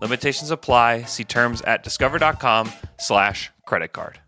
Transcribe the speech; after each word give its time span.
Limitations 0.00 0.50
apply. 0.50 1.02
See 1.02 1.24
terms 1.24 1.60
at 1.62 1.82
discover.com 1.82 2.72
slash 2.98 3.50
credit 3.66 3.92
card. 3.92 4.20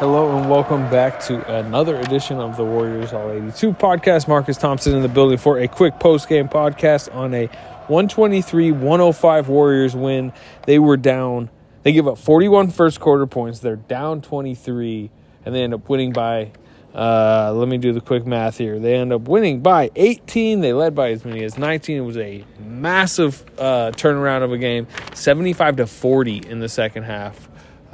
Hello 0.00 0.34
and 0.34 0.48
welcome 0.48 0.88
back 0.88 1.20
to 1.20 1.58
another 1.58 1.96
edition 2.00 2.38
of 2.40 2.56
the 2.56 2.64
Warriors 2.64 3.12
All 3.12 3.30
82 3.30 3.74
podcast. 3.74 4.28
Marcus 4.28 4.56
Thompson 4.56 4.96
in 4.96 5.02
the 5.02 5.08
building 5.10 5.36
for 5.36 5.58
a 5.58 5.68
quick 5.68 5.98
post 5.98 6.26
game 6.26 6.48
podcast 6.48 7.14
on 7.14 7.34
a 7.34 7.50
123 7.90 8.72
105 8.72 9.48
Warriors 9.48 9.96
win. 9.96 10.32
They 10.64 10.78
were 10.78 10.96
down, 10.96 11.50
they 11.82 11.92
give 11.92 12.06
up 12.06 12.18
41 12.18 12.70
first 12.70 13.00
quarter 13.00 13.26
points. 13.26 13.58
They're 13.58 13.76
down 13.76 14.22
23, 14.22 15.10
and 15.44 15.54
they 15.54 15.62
end 15.62 15.74
up 15.74 15.88
winning 15.88 16.12
by, 16.12 16.52
uh, 16.94 17.52
let 17.52 17.68
me 17.68 17.78
do 17.78 17.92
the 17.92 18.00
quick 18.00 18.24
math 18.24 18.58
here. 18.58 18.78
They 18.78 18.94
end 18.94 19.12
up 19.12 19.22
winning 19.22 19.60
by 19.60 19.90
18. 19.96 20.60
They 20.60 20.72
led 20.72 20.94
by 20.94 21.10
as 21.10 21.24
many 21.24 21.42
as 21.42 21.58
19. 21.58 21.96
It 21.96 22.00
was 22.00 22.16
a 22.16 22.44
massive 22.60 23.44
uh, 23.58 23.90
turnaround 23.94 24.44
of 24.44 24.52
a 24.52 24.58
game, 24.58 24.86
75 25.14 25.76
to 25.76 25.86
40 25.86 26.46
in 26.48 26.60
the 26.60 26.68
second 26.68 27.02
half 27.02 27.48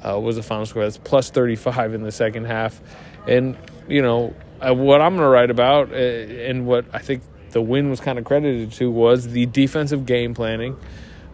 uh, 0.06 0.19
was 0.20 0.36
the 0.36 0.42
final 0.42 0.66
score. 0.66 0.83
That's 0.83 0.98
plus 0.98 1.31
35 1.31 1.94
in 1.94 2.03
the 2.03 2.12
second 2.12 2.44
half. 2.44 2.81
And, 3.27 3.56
you 3.88 4.03
know, 4.03 4.34
uh, 4.60 4.75
what 4.75 5.00
I'm 5.00 5.14
going 5.14 5.25
to 5.25 5.28
write 5.28 5.50
about 5.50 5.91
uh, 5.91 5.94
and 5.94 6.66
what 6.66 6.86
I 6.92 6.98
think 6.98 7.22
the 7.57 7.62
win 7.62 7.89
was 7.89 8.01
kind 8.01 8.19
of 8.19 8.25
credited 8.27 8.71
to 8.71 8.91
was 8.91 9.29
the 9.29 9.47
defensive 9.47 10.05
game 10.05 10.35
planning 10.35 10.79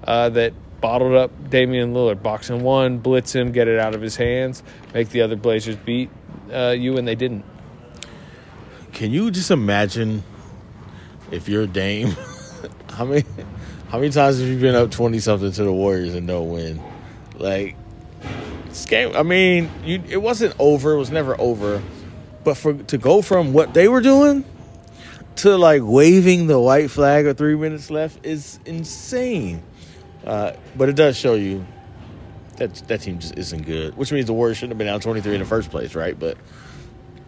uh, 0.05 0.29
that 0.29 0.53
bottled 0.81 1.15
up 1.15 1.51
Damian 1.51 1.95
Lillard. 1.95 2.23
Box 2.23 2.49
and 2.49 2.63
one, 2.63 2.99
blitz 2.99 3.35
him, 3.35 3.51
get 3.51 3.67
it 3.67 3.81
out 3.81 3.93
of 3.93 4.01
his 4.01 4.15
hands, 4.15 4.63
make 4.95 5.09
the 5.09 5.21
other 5.23 5.35
Blazers 5.35 5.75
beat 5.75 6.11
uh, 6.53 6.77
you, 6.79 6.97
and 6.97 7.09
they 7.09 7.17
didn't. 7.17 7.45
Can 8.93 9.11
you 9.11 9.33
just 9.33 9.51
imagine 9.51 10.23
if 11.33 11.49
you're 11.49 11.67
Dame? 11.67 12.11
how 12.91 13.05
many 13.05 13.25
how 13.89 13.99
many 13.99 14.13
times 14.13 14.39
have 14.39 14.47
you 14.47 14.61
been 14.61 14.77
up 14.77 14.93
twenty 14.93 15.19
something 15.19 15.51
to 15.51 15.65
the 15.65 15.73
Warriors 15.73 16.15
and 16.15 16.25
no 16.25 16.45
win? 16.45 16.81
Like 17.35 17.75
this 18.69 18.87
game, 18.87 19.11
I 19.17 19.25
mean, 19.25 19.69
you, 19.85 20.01
it 20.09 20.23
wasn't 20.23 20.55
over. 20.61 20.93
It 20.93 20.99
was 20.99 21.11
never 21.11 21.35
over. 21.41 21.83
But 22.45 22.57
for 22.57 22.75
to 22.75 22.97
go 22.97 23.23
from 23.23 23.53
what 23.53 23.75
they 23.75 23.89
were 23.89 24.01
doing 24.01 24.45
to 25.37 25.57
like 25.57 25.83
waving 25.85 26.47
the 26.47 26.59
white 26.59 26.91
flag 26.91 27.27
with 27.27 27.39
three 27.39 27.57
minutes 27.57 27.91
left 27.91 28.25
is 28.25 28.59
insane. 28.65 29.63
Uh, 30.25 30.53
but 30.77 30.89
it 30.89 30.97
does 30.97 31.17
show 31.17 31.35
you 31.35 31.67
that 32.57 32.75
that 32.89 33.01
team 33.01 33.19
just 33.19 33.37
isn't 33.37 33.63
good, 33.63 33.97
which 33.97 34.13
means 34.13 34.27
the 34.27 34.33
Warriors 34.33 34.59
shouldn't 34.59 34.73
have 34.73 34.79
been 34.79 34.87
down 34.87 35.01
23 35.01 35.35
in 35.35 35.41
the 35.41 35.47
first 35.47 35.71
place, 35.71 35.95
right? 35.95 36.19
But 36.19 36.37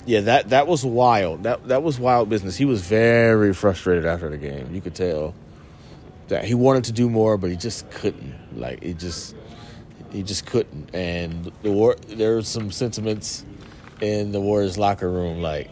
yeah, 0.06 0.20
that 0.20 0.50
that 0.50 0.66
was 0.66 0.84
wild. 0.84 1.44
That 1.44 1.66
that 1.68 1.82
was 1.82 1.98
wild 1.98 2.28
business. 2.28 2.56
He 2.56 2.64
was 2.64 2.82
very 2.82 3.54
frustrated 3.54 4.04
after 4.04 4.28
the 4.28 4.38
game. 4.38 4.74
You 4.74 4.80
could 4.80 4.94
tell 4.94 5.34
that 6.28 6.44
he 6.44 6.54
wanted 6.54 6.84
to 6.84 6.92
do 6.92 7.08
more, 7.10 7.36
but 7.36 7.50
he 7.50 7.56
just 7.56 7.90
couldn't. 7.90 8.34
Like 8.58 8.82
he 8.82 8.94
just 8.94 9.34
he 10.12 10.22
just 10.22 10.46
couldn't. 10.46 10.94
And 10.94 11.50
the 11.62 11.72
war, 11.72 11.96
there 12.06 12.36
were 12.36 12.42
some 12.42 12.70
sentiments 12.70 13.44
in 14.00 14.32
the 14.32 14.40
Warriors 14.40 14.78
locker 14.78 15.10
room, 15.10 15.40
like 15.40 15.70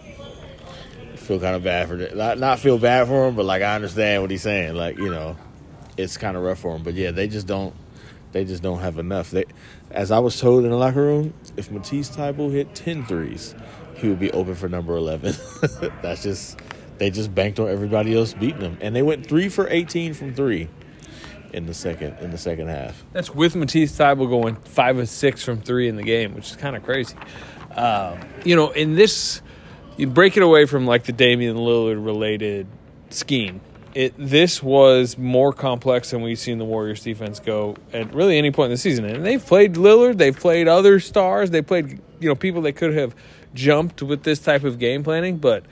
feel 1.22 1.41
kind 1.41 1.56
of 1.56 1.65
bad 1.65 1.88
for 1.88 1.97
it. 1.97 2.16
Not 2.16 2.38
not 2.38 2.59
feel 2.59 2.78
bad 2.78 3.09
for 3.09 3.28
him, 3.28 3.37
but 3.37 3.44
like 3.44 3.62
I 3.62 3.75
understand 3.75 4.22
what 4.22 4.31
he's 4.31 4.43
saying. 4.43 4.75
Like 4.75 4.99
you 4.99 5.10
know, 5.10 5.37
it's 5.97 6.16
kind 6.16 6.37
of 6.37 6.43
rough 6.43 6.60
for 6.60 6.77
him. 6.77 6.83
But 6.83 6.94
yeah, 6.94 7.10
they 7.10 7.28
just 7.28 7.47
don't. 7.47 7.75
They 8.33 8.44
just 8.44 8.62
don't 8.62 8.81
have 8.81 8.99
enough. 8.99 9.31
They, 9.31 9.44
as 9.91 10.11
I 10.11 10.19
was 10.19 10.41
told 10.41 10.65
in 10.65 10.71
the 10.71 10.77
locker 10.77 11.03
room, 11.03 11.34
if 11.59 11.71
Matisse 11.71 12.09
Thybulle 12.09 12.50
hit 12.50 12.75
10 12.75 13.05
threes, 13.05 13.55
he 13.97 14.09
would 14.09 14.19
be 14.19 14.31
open 14.31 14.55
for 14.55 14.71
number 14.71 14.97
11. 14.97 15.34
That's 16.03 16.22
just 16.22 16.59
they 16.97 17.11
just 17.11 17.34
banked 17.34 17.61
on 17.61 17.69
everybody 17.69 18.16
else 18.16 18.32
beating 18.32 18.61
them, 18.61 18.78
and 18.81 18.97
they 18.97 19.03
went 19.03 19.27
three 19.27 19.49
for 19.49 19.69
18 19.69 20.15
from 20.15 20.34
three 20.34 20.69
in 21.53 21.66
the 21.66 21.75
second 21.75 22.16
in 22.21 22.31
the 22.31 22.38
second 22.38 22.69
half. 22.69 23.05
That's 23.12 23.34
with 23.34 23.55
Matisse 23.55 23.93
Thybulle 23.99 24.28
going 24.28 24.56
five 24.56 24.99
of 24.99 25.09
six 25.09 25.44
from 25.44 25.61
three 25.61 25.88
in 25.88 25.97
the 25.97 26.03
game, 26.03 26.34
which 26.34 26.50
is 26.50 26.56
kind 26.56 26.77
of 26.77 26.82
crazy. 26.82 27.16
Uh, 27.75 28.16
you 28.44 28.56
know, 28.56 28.71
in 28.71 28.94
this, 28.94 29.43
you 29.97 30.06
break 30.06 30.36
it 30.36 30.42
away 30.42 30.66
from 30.66 30.86
like 30.86 31.04
the 31.04 31.12
Damian 31.12 31.56
Lillard 31.56 32.04
related 32.04 32.66
scheme. 33.10 33.60
It 33.94 34.14
this 34.16 34.62
was 34.62 35.19
more 35.19 35.53
complex 35.53 36.10
than 36.10 36.22
we've 36.22 36.38
seen 36.38 36.58
the 36.58 36.64
Warriors 36.64 37.03
defense 37.03 37.41
go 37.41 37.76
at 37.92 38.14
really 38.14 38.38
any 38.38 38.50
point 38.50 38.66
in 38.66 38.70
the 38.72 38.78
season. 38.78 39.04
And 39.04 39.25
they've 39.25 39.44
played 39.44 39.75
Lillard, 39.75 40.16
they've 40.16 40.38
played 40.38 40.66
other 40.66 40.98
stars, 40.98 41.50
they 41.50 41.60
played 41.60 42.00
you 42.19 42.28
know 42.28 42.34
people 42.34 42.62
they 42.62 42.72
could 42.72 42.94
have 42.94 43.14
jumped 43.54 44.02
with 44.02 44.22
this 44.22 44.38
type 44.38 44.64
of 44.64 44.78
game 44.78 45.04
planning, 45.04 45.36
but 45.36 45.64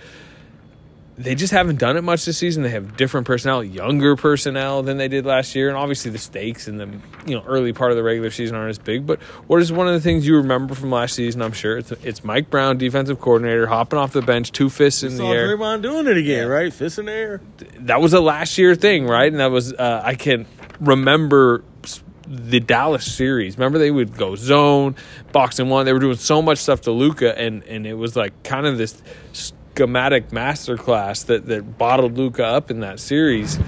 they 1.20 1.34
just 1.34 1.52
haven't 1.52 1.78
done 1.78 1.98
it 1.98 2.02
much 2.02 2.24
this 2.24 2.38
season. 2.38 2.62
They 2.62 2.70
have 2.70 2.96
different 2.96 3.26
personnel, 3.26 3.62
younger 3.62 4.16
personnel 4.16 4.82
than 4.82 4.96
they 4.96 5.08
did 5.08 5.26
last 5.26 5.54
year, 5.54 5.68
and 5.68 5.76
obviously 5.76 6.10
the 6.10 6.18
stakes 6.18 6.66
in 6.66 6.78
the 6.78 6.88
you 7.26 7.34
know 7.34 7.42
early 7.46 7.74
part 7.74 7.90
of 7.90 7.98
the 7.98 8.02
regular 8.02 8.30
season 8.30 8.56
aren't 8.56 8.70
as 8.70 8.78
big. 8.78 9.06
But 9.06 9.20
what 9.46 9.60
is 9.60 9.70
one 9.70 9.86
of 9.86 9.92
the 9.92 10.00
things 10.00 10.26
you 10.26 10.36
remember 10.36 10.74
from 10.74 10.90
last 10.90 11.14
season? 11.14 11.42
I'm 11.42 11.52
sure 11.52 11.76
it's, 11.76 11.92
it's 11.92 12.24
Mike 12.24 12.48
Brown, 12.48 12.78
defensive 12.78 13.20
coordinator, 13.20 13.66
hopping 13.66 13.98
off 13.98 14.12
the 14.12 14.22
bench, 14.22 14.50
two 14.50 14.70
fists 14.70 15.02
in 15.02 15.18
the 15.18 15.26
air. 15.26 15.54
Draymond 15.56 15.82
doing 15.82 16.06
it 16.06 16.16
again, 16.16 16.46
yeah. 16.46 16.52
right? 16.52 16.72
Fists 16.72 16.98
in 16.98 17.04
the 17.04 17.12
air. 17.12 17.40
That 17.80 18.00
was 18.00 18.14
a 18.14 18.20
last 18.20 18.56
year 18.56 18.74
thing, 18.74 19.06
right? 19.06 19.30
And 19.30 19.40
that 19.40 19.50
was 19.50 19.74
uh, 19.74 20.00
I 20.02 20.14
can 20.14 20.46
remember 20.80 21.62
the 22.26 22.60
Dallas 22.60 23.04
series. 23.04 23.58
Remember 23.58 23.78
they 23.78 23.90
would 23.90 24.16
go 24.16 24.36
zone, 24.36 24.96
box 25.32 25.58
and 25.58 25.68
one. 25.68 25.84
They 25.84 25.92
were 25.92 25.98
doing 25.98 26.16
so 26.16 26.40
much 26.40 26.58
stuff 26.58 26.82
to 26.82 26.92
Luka, 26.92 27.38
and 27.38 27.62
and 27.64 27.86
it 27.86 27.94
was 27.94 28.16
like 28.16 28.42
kind 28.42 28.66
of 28.66 28.78
this 28.78 29.02
schematic 29.74 30.28
masterclass 30.30 31.26
that 31.26 31.46
that 31.46 31.78
bottled 31.78 32.16
Luka 32.18 32.44
up 32.44 32.70
in 32.70 32.80
that 32.80 33.00
series. 33.00 33.58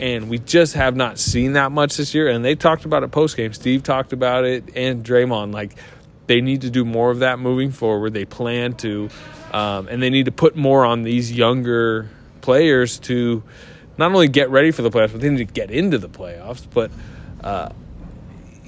And 0.00 0.28
we 0.28 0.38
just 0.38 0.74
have 0.74 0.94
not 0.94 1.18
seen 1.18 1.54
that 1.54 1.72
much 1.72 1.96
this 1.96 2.14
year. 2.14 2.28
And 2.28 2.44
they 2.44 2.54
talked 2.54 2.84
about 2.84 3.02
it 3.02 3.10
post 3.10 3.36
game. 3.36 3.52
Steve 3.52 3.82
talked 3.82 4.12
about 4.12 4.44
it, 4.44 4.76
and 4.76 5.04
Draymond. 5.04 5.52
Like 5.52 5.76
they 6.26 6.40
need 6.40 6.62
to 6.62 6.70
do 6.70 6.84
more 6.84 7.10
of 7.10 7.20
that 7.20 7.38
moving 7.38 7.72
forward. 7.72 8.14
They 8.14 8.24
plan 8.24 8.74
to, 8.74 9.10
um, 9.52 9.88
and 9.88 10.00
they 10.00 10.10
need 10.10 10.26
to 10.26 10.32
put 10.32 10.56
more 10.56 10.84
on 10.84 11.02
these 11.02 11.32
younger 11.32 12.08
players 12.40 12.98
to 13.00 13.42
not 13.96 14.12
only 14.12 14.28
get 14.28 14.50
ready 14.50 14.70
for 14.70 14.82
the 14.82 14.90
playoffs, 14.90 15.12
but 15.12 15.20
they 15.20 15.30
need 15.30 15.38
to 15.48 15.52
get 15.52 15.70
into 15.70 15.98
the 15.98 16.08
playoffs. 16.08 16.64
But 16.72 16.92
uh, 17.42 17.70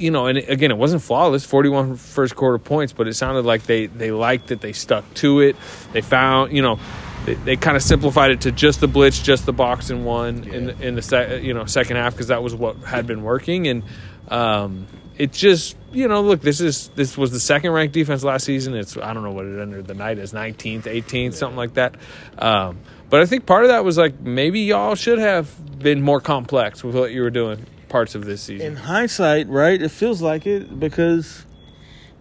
you 0.01 0.11
know, 0.11 0.27
and 0.27 0.39
again, 0.39 0.71
it 0.71 0.79
wasn't 0.79 1.03
flawless, 1.03 1.45
41 1.45 1.97
first 1.97 2.35
quarter 2.35 2.59
points, 2.59 2.93
but 2.93 3.07
it 3.07 3.15
sounded 3.15 3.45
like 3.45 3.65
they, 3.65 3.87
they 3.87 4.11
liked 4.11 4.51
it. 4.51 4.61
They 4.61 4.73
stuck 4.73 5.13
to 5.15 5.41
it. 5.41 5.57
They 5.93 6.01
found, 6.01 6.53
you 6.53 6.63
know, 6.63 6.79
they, 7.27 7.35
they 7.35 7.57
kind 7.57 7.77
of 7.77 7.83
simplified 7.83 8.31
it 8.31 8.41
to 8.43 8.53
just 8.53 8.81
the 8.81 8.89
blitz, 8.89 9.21
just 9.21 9.45
the 9.45 9.53
box 9.53 9.91
and 9.91 10.05
one 10.05 10.45
yeah. 10.45 10.53
in 10.55 10.65
the, 10.67 10.89
in 10.89 10.95
the 10.95 11.41
you 11.43 11.53
know 11.53 11.67
second 11.67 11.97
half 11.97 12.15
because 12.15 12.29
that 12.29 12.43
was 12.43 12.55
what 12.55 12.77
had 12.79 13.07
been 13.07 13.23
working. 13.23 13.69
And 13.69 13.83
um, 14.29 14.87
it 15.19 15.33
just, 15.33 15.77
you 15.93 16.09
know, 16.09 16.23
look, 16.23 16.41
this 16.41 16.61
is 16.61 16.89
this 16.95 17.19
was 17.19 17.31
the 17.31 17.41
second 17.41 17.73
ranked 17.73 17.93
defense 17.93 18.25
last 18.25 18.47
season. 18.47 18.75
It's 18.75 18.97
I 18.97 19.13
don't 19.13 19.23
know 19.23 19.33
what 19.33 19.45
it 19.45 19.61
ended 19.61 19.87
the 19.87 19.95
night 19.95 20.19
as 20.19 20.33
19th, 20.33 20.85
18th, 20.85 21.13
yeah. 21.13 21.31
something 21.31 21.59
like 21.59 21.75
that. 21.75 21.97
Um, 22.39 22.79
but 23.11 23.21
I 23.21 23.27
think 23.27 23.45
part 23.45 23.65
of 23.65 23.69
that 23.69 23.85
was 23.85 23.99
like 23.99 24.19
maybe 24.21 24.61
y'all 24.61 24.95
should 24.95 25.19
have 25.19 25.79
been 25.79 26.01
more 26.01 26.21
complex 26.21 26.83
with 26.83 26.95
what 26.95 27.13
you 27.13 27.21
were 27.21 27.31
doing 27.31 27.67
parts 27.91 28.15
of 28.15 28.25
this 28.25 28.43
season. 28.43 28.67
In 28.67 28.77
hindsight, 28.77 29.49
right, 29.49 29.81
it 29.81 29.91
feels 29.91 30.23
like 30.23 30.47
it 30.47 30.81
because 30.81 31.45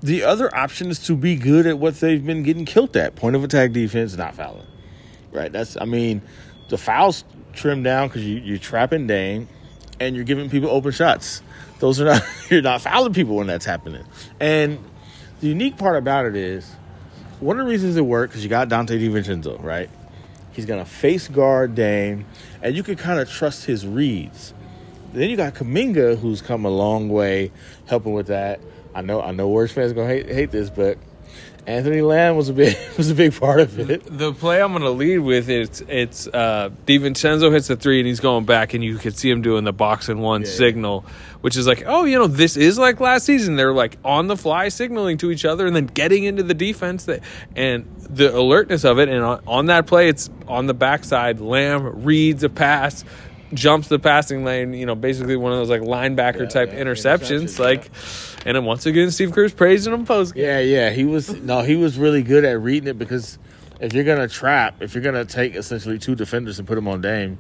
the 0.02 0.24
other 0.24 0.54
option 0.54 0.90
is 0.90 1.00
to 1.06 1.16
be 1.16 1.36
good 1.36 1.66
at 1.66 1.80
what 1.80 2.00
they've 2.00 2.26
been 2.26 2.44
getting 2.44 2.66
killed 2.66 2.96
at 2.98 3.16
point 3.16 3.36
of 3.36 3.44
attack 3.44 3.72
defense, 3.72 4.18
not 4.18 4.36
fouling. 4.36 4.68
Right? 5.32 5.52
That's, 5.52 5.78
I 5.80 5.86
mean, 5.86 6.22
the 6.70 6.78
fouls 6.78 7.24
trimmed 7.54 7.84
down 7.84 8.08
because 8.08 8.26
you, 8.26 8.38
you're 8.40 8.58
trapping 8.58 9.08
Dame 9.08 9.48
and 10.00 10.16
you're 10.16 10.26
giving 10.26 10.50
people 10.50 10.70
open 10.70 10.92
shots. 10.92 11.42
Those 11.80 12.02
are 12.02 12.06
not, 12.06 12.24
you're 12.50 12.62
not 12.62 12.82
fouling 12.82 13.14
people 13.14 13.36
when 13.36 13.48
that's 13.48 13.66
happening. 13.66 14.04
And 14.40 14.84
the 15.40 15.48
unique 15.48 15.78
part 15.78 15.98
about 15.98 16.26
it 16.26 16.36
is 16.36 16.70
one 17.40 17.60
of 17.60 17.66
the 17.66 17.72
reasons 17.72 17.96
it 17.96 18.02
worked 18.02 18.34
because 18.34 18.44
you 18.44 18.50
got 18.50 18.70
Donte 18.70 19.00
DiVincenzo, 19.00 19.62
right? 19.64 19.90
He's 20.52 20.66
to 20.66 20.86
face 20.86 21.28
guard 21.28 21.76
Dame, 21.76 22.26
and 22.62 22.76
you 22.76 22.84
can 22.84 22.96
kind 22.96 23.20
of 23.20 23.30
trust 23.30 23.66
his 23.66 23.88
reads. 23.88 24.54
Then 25.14 25.30
you 25.30 25.38
got 25.38 25.56
Kuminga, 25.56 26.18
who's 26.20 26.42
come 26.42 26.66
a 26.66 26.70
long 26.70 27.10
way 27.10 27.52
helping 27.88 28.14
with 28.14 28.28
that. 28.28 28.60
I 28.94 29.02
know 29.02 29.22
I 29.22 29.32
know 29.32 29.48
Warriors 29.48 29.72
fans 29.72 29.94
gonna 29.94 30.08
hate 30.08 30.28
hate 30.28 30.52
this, 30.52 30.70
but 30.70 30.98
Anthony 31.68 32.02
Lamb 32.02 32.36
was 32.36 32.50
a 32.50 32.54
big 32.54 32.76
was 32.98 33.12
a 33.12 33.16
big 33.16 33.40
part 33.40 33.60
of 33.60 33.78
it. 33.80 34.02
The 34.06 34.34
play 34.34 34.62
I'm 34.62 34.72
going 34.72 34.82
to 34.84 34.90
lead 34.90 35.20
with 35.20 35.50
is 35.50 35.84
it's 35.88 36.26
uh, 36.28 36.72
DiVincenzo 36.88 37.52
hits 37.52 37.68
the 37.68 37.76
three 37.76 38.00
and 38.00 38.08
he's 38.08 38.20
going 38.20 38.46
back, 38.46 38.74
and 38.74 38.84
you 38.84 38.98
could 38.98 39.16
see 39.16 39.30
him 39.30 39.42
doing 39.44 39.66
the 39.66 39.74
box 39.74 40.10
and 40.10 40.22
one 40.22 40.42
Yeah. 40.42 40.48
signal, 40.48 41.06
which 41.42 41.56
is 41.58 41.68
like, 41.68 41.84
oh, 41.86 42.06
you 42.06 42.18
know, 42.18 42.26
this 42.26 42.58
is 42.58 42.80
like 42.80 43.00
last 43.00 43.26
season. 43.26 43.56
They're 43.56 43.74
like 43.74 43.98
on 44.04 44.28
the 44.28 44.38
fly 44.38 44.70
signaling 44.70 45.18
to 45.20 45.30
each 45.30 45.46
other 45.46 45.68
and 45.68 45.76
then 45.76 45.86
getting 45.86 46.24
into 46.24 46.42
the 46.42 46.56
defense. 46.56 47.06
That 47.06 47.20
and 47.56 47.86
the 48.10 48.36
alertness 48.36 48.84
of 48.84 48.98
it, 48.98 49.08
and 49.10 49.24
on, 49.24 49.44
on 49.46 49.66
that 49.68 49.86
play, 49.86 50.10
it's 50.10 50.30
on 50.48 50.66
the 50.66 50.74
backside. 50.74 51.40
Lamb 51.40 52.04
reads 52.04 52.44
a 52.44 52.50
pass. 52.50 53.06
Jumps 53.54 53.88
the 53.88 53.98
passing 53.98 54.44
lane, 54.44 54.74
you 54.74 54.86
know, 54.86 54.94
basically 54.96 55.36
one 55.36 55.52
of 55.52 55.58
those 55.58 55.70
like 55.70 55.82
linebacker 55.82 56.42
Yeah, 56.42 56.46
type 56.48 56.72
yeah, 56.72 56.84
interceptions. 56.84 57.56
interceptions, 57.56 57.60
like, 57.60 57.90
and 58.46 58.56
then 58.56 58.64
once 58.66 58.86
again, 58.86 59.10
Steve 59.10 59.32
Kerr's 59.32 59.54
praising 59.54 59.92
him 59.94 60.06
post 60.06 60.36
game. 60.36 60.44
Yeah, 60.46 60.60
yeah, 60.60 60.90
he 60.92 61.04
was 61.04 61.34
no, 61.42 61.62
he 61.62 61.76
was 61.76 61.98
really 61.98 62.22
good 62.22 62.46
at 62.46 62.62
reading 62.62 62.88
it 62.88 63.00
because 63.00 63.40
if 63.80 63.94
you're 63.94 64.04
gonna 64.04 64.28
trap, 64.28 64.82
if 64.82 64.94
you're 64.94 65.04
gonna 65.04 65.26
take 65.26 65.56
essentially 65.56 65.98
two 65.98 66.14
defenders 66.14 66.60
and 66.60 66.68
put 66.68 66.76
them 66.76 66.88
on 66.88 67.02
Dame, 67.02 67.40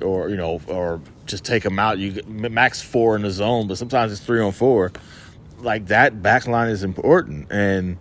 or 0.00 0.30
you 0.30 0.36
know, 0.36 0.60
or 0.66 1.00
just 1.26 1.44
take 1.44 1.62
them 1.62 1.78
out, 1.78 1.98
you 1.98 2.22
max 2.26 2.80
four 2.80 3.14
in 3.14 3.20
the 3.22 3.30
zone, 3.30 3.66
but 3.68 3.76
sometimes 3.76 4.12
it's 4.12 4.20
three 4.22 4.40
on 4.40 4.52
four. 4.52 4.92
Like 5.58 5.86
that 5.88 6.22
back 6.22 6.46
line 6.46 6.70
is 6.70 6.82
important, 6.82 7.52
and 7.52 7.98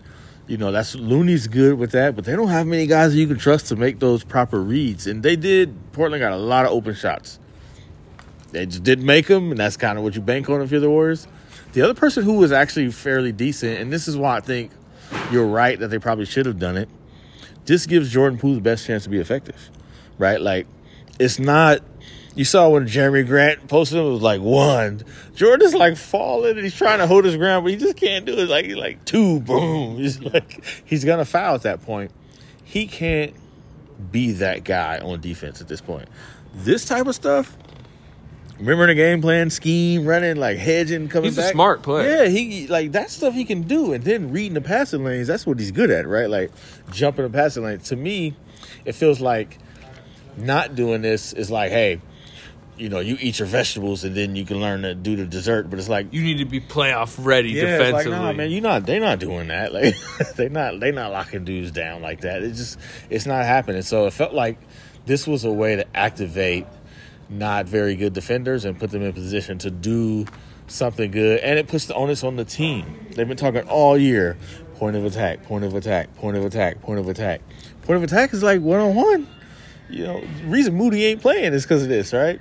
you 0.48 0.56
know 0.56 0.72
that's 0.72 0.96
Looney's 0.96 1.48
good 1.48 1.78
with 1.78 1.92
that, 1.92 2.16
but 2.16 2.24
they 2.24 2.38
don't 2.38 2.48
have 2.48 2.66
many 2.68 2.88
guys 2.88 3.12
that 3.12 3.20
you 3.20 3.28
can 3.28 3.38
trust 3.38 3.68
to 3.68 3.76
make 3.76 4.00
those 4.00 4.24
proper 4.24 4.62
reads, 4.62 5.08
and 5.08 5.24
they 5.24 5.36
did. 5.36 5.76
Portland 5.92 6.22
got 6.22 6.32
a 6.32 6.38
lot 6.38 6.66
of 6.66 6.72
open 6.72 6.96
shots. 6.96 7.38
They 8.52 8.66
just 8.66 8.84
didn't 8.84 9.06
make 9.06 9.28
them, 9.28 9.52
and 9.52 9.60
that's 9.60 9.78
kind 9.78 9.98
of 9.98 10.04
what 10.04 10.16
you 10.16 10.22
bank 10.22 10.50
on 10.50 10.62
if 10.62 10.72
you're 10.72 10.80
the 10.80 10.90
Warriors. 10.90 11.28
The 11.74 11.82
other 11.82 11.94
person 11.94 12.24
who 12.24 12.34
was 12.34 12.52
actually 12.52 12.92
fairly 12.92 13.32
decent, 13.32 13.80
and 13.80 13.94
this 13.94 14.08
is 14.08 14.18
why 14.18 14.38
I 14.38 14.40
think 14.40 14.72
you're 15.32 15.46
right 15.46 15.80
that 15.80 15.90
they 15.90 16.00
probably 16.00 16.26
should 16.26 16.46
have 16.46 16.60
done 16.60 16.78
it. 16.78 16.90
This 17.66 17.86
gives 17.86 18.12
Jordan 18.12 18.40
Poole 18.40 18.56
the 18.56 18.62
best 18.62 18.88
chance 18.88 19.04
to 19.04 19.10
be 19.10 19.20
effective, 19.20 19.70
right? 20.18 20.42
Like, 20.42 20.66
it's 21.20 21.38
not. 21.38 21.82
You 22.36 22.46
saw 22.46 22.70
when 22.70 22.86
Jerami 22.88 23.26
Grant 23.26 23.68
posted 23.68 23.98
it, 24.00 24.02
was 24.02 24.22
like 24.22 24.40
one. 24.40 25.04
Jordan's 25.36 25.74
like 25.74 25.98
falling 25.98 26.52
and 26.52 26.64
he's 26.64 26.76
trying 26.76 27.00
to 27.00 27.08
hold 27.08 27.26
his 27.26 27.36
ground, 27.36 27.66
but 27.66 27.72
he 27.72 27.78
just 27.78 27.98
can't 27.98 28.26
do 28.26 28.34
it. 28.38 28.48
Like 28.48 28.66
he's 28.66 28.76
like 28.76 29.04
two, 29.04 29.42
boom. 29.42 29.98
He's 29.98 30.22
like 30.22 30.64
he's 30.86 31.04
gonna 31.04 31.26
foul 31.26 31.56
at 31.56 31.64
that 31.64 31.82
point. 31.84 32.12
He 32.64 32.88
can't 32.88 33.34
be 34.12 34.32
that 34.34 34.64
guy 34.64 35.00
on 35.00 35.20
defense 35.20 35.60
at 35.60 35.68
this 35.68 35.82
point. 35.82 36.08
This 36.54 36.86
type 36.86 37.08
of 37.08 37.16
stuff, 37.16 37.58
remember 38.60 38.88
the 38.88 38.96
game 38.96 39.22
plan, 39.22 39.50
scheme, 39.50 40.06
running, 40.06 40.36
like 40.38 40.58
hedging, 40.58 41.08
coming 41.10 41.30
He's 41.30 41.38
a 41.38 41.50
smart 41.50 41.82
player. 41.82 42.24
Yeah, 42.24 42.30
he 42.30 42.68
like 42.68 42.92
that 42.94 43.10
stuff 43.10 43.34
he 43.34 43.46
can 43.46 43.64
do, 43.64 43.94
and 43.94 44.04
then 44.04 44.32
reading 44.32 44.54
the 44.54 44.62
passing 44.62 45.04
lanes. 45.04 45.28
That's 45.28 45.46
what 45.46 45.60
he's 45.60 45.72
good 45.72 45.90
at, 45.90 46.08
right? 46.08 46.30
Like 46.30 46.52
jumping 46.92 47.24
the 47.24 47.32
passing 47.32 47.64
lane. 47.64 47.80
To 47.80 47.96
me, 47.96 48.36
it 48.86 48.94
feels 48.94 49.20
like 49.20 49.58
not 50.38 50.76
doing 50.76 51.02
this 51.02 51.34
is 51.34 51.50
like, 51.52 51.72
hey, 51.72 52.02
you 52.78 52.88
know, 52.88 53.00
you 53.00 53.18
eat 53.20 53.40
your 53.40 53.48
vegetables 53.48 54.06
and 54.06 54.16
then 54.16 54.36
you 54.36 54.46
can 54.46 54.62
learn 54.62 54.84
to 54.84 54.96
do 54.96 55.16
the 55.18 55.26
dessert. 55.26 55.70
But 55.70 55.80
it's 55.80 55.90
like, 55.90 56.14
You 56.14 56.22
need 56.22 56.38
to 56.38 56.46
be 56.46 56.62
playoff 56.62 57.24
ready 57.24 57.50
yeah, 57.52 57.64
it's 57.64 57.72
like, 57.80 58.06
defensively. 58.06 58.20
nah, 58.20 58.34
man, 58.34 58.52
you 58.52 58.62
not 58.62 58.86
they 58.86 59.00
not 59.00 59.20
doing 59.20 59.50
that. 59.50 59.74
Like 59.80 59.96
they 60.36 60.50
not 60.50 60.80
they 60.80 60.92
not 60.92 61.12
locking 61.12 61.44
dudes 61.44 61.72
down 61.72 62.02
like 62.02 62.22
that. 62.22 62.42
It's 62.42 62.58
just 62.58 62.80
it's 63.10 63.26
not 63.26 63.44
happening. 63.46 63.82
So 63.82 64.06
it 64.06 64.14
felt 64.14 64.34
like 64.34 64.58
this 65.06 65.28
was 65.28 65.44
a 65.44 65.52
way 65.52 65.76
to 65.76 65.86
activate 65.96 66.66
not 67.30 67.68
very 67.68 67.96
good 67.96 68.14
defenders 68.14 68.66
and 68.66 68.80
put 68.80 68.90
them 68.92 69.02
in 69.02 69.14
position 69.14 69.58
to 69.60 69.72
do 69.72 70.26
something 70.68 71.12
good. 71.12 71.40
And 71.40 71.60
it 71.60 71.68
puts 71.68 71.86
the 71.86 71.96
onus 71.96 72.24
on 72.24 72.36
the 72.36 72.46
team. 72.46 73.08
They've 73.12 73.28
been 73.28 73.38
talking 73.38 73.68
all 73.68 73.98
year. 73.98 74.38
Point 74.76 74.96
of 74.96 75.04
attack, 75.04 75.44
point 75.44 75.66
of 75.66 75.76
attack, 75.76 76.16
point 76.16 76.38
of 76.38 76.46
attack, 76.46 76.82
point 76.82 77.00
of 77.00 77.10
attack. 77.10 77.42
Point 77.82 77.98
of 77.98 78.04
attack 78.04 78.34
is 78.34 78.42
like 78.42 78.62
one 78.62 78.80
on 78.80 78.96
one. 78.96 79.28
You 79.90 80.06
know, 80.06 80.22
the 80.22 80.46
reason 80.46 80.76
Moody 80.76 81.06
ain't 81.06 81.22
playing 81.22 81.54
is 81.54 81.64
because 81.64 81.84
of 81.84 81.90
this, 81.90 82.14
right? 82.14 82.40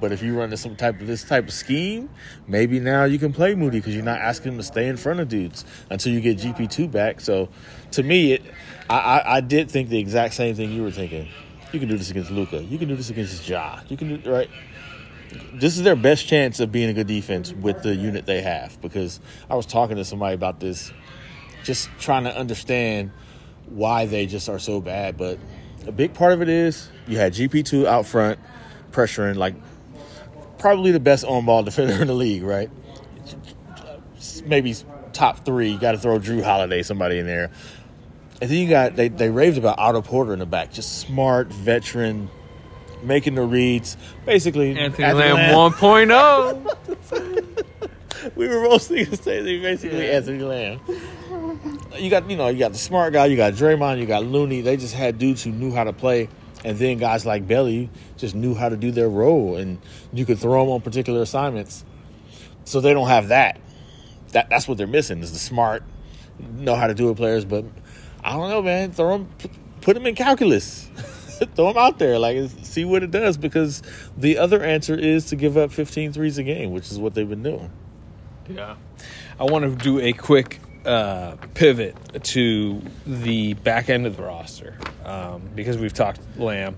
But 0.00 0.12
if 0.12 0.22
you 0.22 0.36
run 0.36 0.54
some 0.56 0.76
type 0.76 1.00
of 1.00 1.06
this 1.06 1.24
type 1.24 1.44
of 1.44 1.52
scheme, 1.52 2.08
maybe 2.46 2.80
now 2.80 3.04
you 3.04 3.18
can 3.18 3.32
play 3.32 3.54
Moody 3.54 3.78
because 3.78 3.94
you're 3.94 4.04
not 4.04 4.18
asking 4.18 4.52
him 4.52 4.58
to 4.58 4.64
stay 4.64 4.88
in 4.88 4.96
front 4.96 5.20
of 5.20 5.28
dudes 5.28 5.64
until 5.90 6.12
you 6.12 6.20
get 6.20 6.38
GP 6.38 6.70
two 6.70 6.88
back. 6.88 7.20
So, 7.20 7.50
to 7.92 8.02
me, 8.02 8.32
it 8.32 8.42
I, 8.88 8.98
I, 8.98 9.36
I 9.36 9.40
did 9.40 9.70
think 9.70 9.88
the 9.88 9.98
exact 9.98 10.34
same 10.34 10.54
thing 10.54 10.72
you 10.72 10.82
were 10.82 10.90
thinking. 10.90 11.28
You 11.72 11.78
can 11.78 11.88
do 11.88 11.96
this 11.96 12.10
against 12.10 12.30
Luka. 12.30 12.62
You 12.62 12.78
can 12.78 12.88
do 12.88 12.96
this 12.96 13.10
against 13.10 13.48
Ja. 13.48 13.80
You 13.88 13.96
can 13.96 14.20
do 14.20 14.30
right. 14.30 14.50
This 15.52 15.76
is 15.76 15.84
their 15.84 15.94
best 15.96 16.26
chance 16.26 16.58
of 16.58 16.72
being 16.72 16.88
a 16.88 16.92
good 16.92 17.06
defense 17.06 17.52
with 17.52 17.82
the 17.82 17.94
unit 17.94 18.26
they 18.26 18.42
have. 18.42 18.80
Because 18.80 19.20
I 19.48 19.54
was 19.54 19.66
talking 19.66 19.96
to 19.96 20.04
somebody 20.04 20.34
about 20.34 20.58
this, 20.58 20.92
just 21.62 21.88
trying 22.00 22.24
to 22.24 22.36
understand 22.36 23.12
why 23.66 24.06
they 24.06 24.26
just 24.26 24.48
are 24.48 24.58
so 24.58 24.80
bad. 24.80 25.16
But 25.16 25.38
a 25.86 25.92
big 25.92 26.14
part 26.14 26.32
of 26.32 26.42
it 26.42 26.48
is 26.48 26.88
you 27.06 27.16
had 27.18 27.32
GP 27.32 27.64
two 27.64 27.86
out 27.86 28.06
front 28.06 28.40
pressuring 28.90 29.36
like 29.36 29.54
probably 30.58 30.90
the 30.90 31.00
best 31.00 31.24
on 31.24 31.46
ball 31.46 31.62
defender 31.64 32.00
in 32.00 32.08
the 32.08 32.14
league, 32.14 32.42
right? 32.42 32.70
Maybe 34.44 34.74
top 35.12 35.44
three. 35.44 35.70
You 35.70 35.78
got 35.78 35.92
to 35.92 35.98
throw 35.98 36.18
Jrue 36.18 36.42
Holiday, 36.42 36.82
somebody 36.82 37.18
in 37.18 37.26
there. 37.26 37.50
And 38.40 38.50
then 38.50 38.58
you 38.58 38.68
got 38.68 38.96
they 38.96 39.08
they 39.08 39.28
raved 39.28 39.58
about 39.58 39.78
Otto 39.78 40.02
Porter 40.02 40.32
in 40.32 40.38
the 40.38 40.46
back, 40.46 40.72
just 40.72 40.98
smart 40.98 41.52
veteran, 41.52 42.30
making 43.02 43.34
the 43.34 43.42
reads. 43.42 43.96
Basically, 44.24 44.78
Anthony 44.78 45.12
Lamb 45.12 45.54
oh. 45.54 45.70
1.0. 45.70 47.56
we 48.36 48.48
were 48.48 48.62
mostly 48.62 49.04
gonna 49.04 49.16
say 49.16 49.40
that 49.40 49.62
basically 49.62 50.10
Anthony 50.10 50.42
Lamb. 50.42 50.80
You 51.98 52.10
got 52.10 52.28
you 52.30 52.36
know 52.36 52.48
you 52.48 52.58
got 52.58 52.72
the 52.72 52.78
smart 52.78 53.12
guy, 53.12 53.26
you 53.26 53.36
got 53.36 53.54
Draymond, 53.54 53.98
you 53.98 54.06
got 54.06 54.24
Looney. 54.24 54.60
They 54.60 54.76
just 54.76 54.94
had 54.94 55.18
dudes 55.18 55.42
who 55.42 55.50
knew 55.50 55.72
how 55.72 55.84
to 55.84 55.92
play, 55.92 56.28
and 56.64 56.78
then 56.78 56.98
guys 56.98 57.26
like 57.26 57.46
Belly 57.46 57.90
just 58.16 58.34
knew 58.34 58.54
how 58.54 58.68
to 58.68 58.76
do 58.76 58.90
their 58.90 59.08
role, 59.08 59.56
and 59.56 59.78
you 60.12 60.24
could 60.24 60.38
throw 60.38 60.64
them 60.64 60.72
on 60.72 60.80
particular 60.80 61.22
assignments. 61.22 61.84
So 62.64 62.80
they 62.80 62.92
don't 62.92 63.08
have 63.08 63.28
that. 63.28 63.60
That 64.32 64.48
that's 64.50 64.68
what 64.68 64.78
they're 64.78 64.86
missing 64.86 65.20
is 65.20 65.32
the 65.32 65.38
smart, 65.38 65.82
know 66.38 66.76
how 66.76 66.86
to 66.86 66.94
do 66.94 67.10
it 67.10 67.16
players. 67.16 67.44
But 67.44 67.64
I 68.22 68.32
don't 68.32 68.50
know, 68.50 68.62
man. 68.62 68.92
Throw 68.92 69.18
them, 69.18 69.28
put 69.80 69.94
them 69.94 70.06
in 70.06 70.14
calculus. 70.14 70.88
throw 71.54 71.68
them 71.68 71.78
out 71.78 71.98
there, 71.98 72.18
like 72.18 72.50
see 72.62 72.84
what 72.84 73.02
it 73.02 73.10
does. 73.10 73.36
Because 73.36 73.82
the 74.16 74.38
other 74.38 74.62
answer 74.62 74.94
is 74.94 75.26
to 75.26 75.36
give 75.36 75.56
up 75.56 75.72
15 75.72 76.12
threes 76.12 76.38
a 76.38 76.42
game, 76.42 76.72
which 76.72 76.90
is 76.90 76.98
what 76.98 77.14
they've 77.14 77.28
been 77.28 77.42
doing. 77.42 77.70
Yeah. 78.48 78.76
I 79.38 79.44
want 79.44 79.64
to 79.64 79.84
do 79.84 80.00
a 80.00 80.12
quick 80.12 80.60
uh, 80.84 81.36
pivot 81.54 81.96
to 82.22 82.82
the 83.06 83.54
back 83.54 83.88
end 83.88 84.06
of 84.06 84.16
the 84.16 84.22
roster 84.22 84.76
um, 85.04 85.42
because 85.54 85.78
we've 85.78 85.92
talked 85.92 86.20
Lamb. 86.36 86.76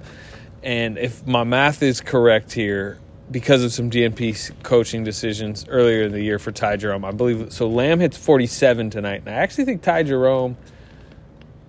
And 0.62 0.98
if 0.98 1.26
my 1.26 1.44
math 1.44 1.82
is 1.82 2.00
correct 2.00 2.52
here, 2.52 2.98
because 3.30 3.64
of 3.64 3.72
some 3.72 3.90
DNP 3.90 4.62
coaching 4.62 5.04
decisions 5.04 5.64
earlier 5.68 6.02
in 6.02 6.12
the 6.12 6.20
year 6.20 6.38
for 6.38 6.52
Ty 6.52 6.76
Jerome, 6.76 7.04
I 7.04 7.12
believe 7.12 7.52
so. 7.52 7.66
Lamb 7.68 7.98
hits 7.98 8.16
47 8.16 8.90
tonight, 8.90 9.22
and 9.24 9.30
I 9.30 9.38
actually 9.38 9.64
think 9.64 9.82
Ty 9.82 10.04
Jerome 10.04 10.56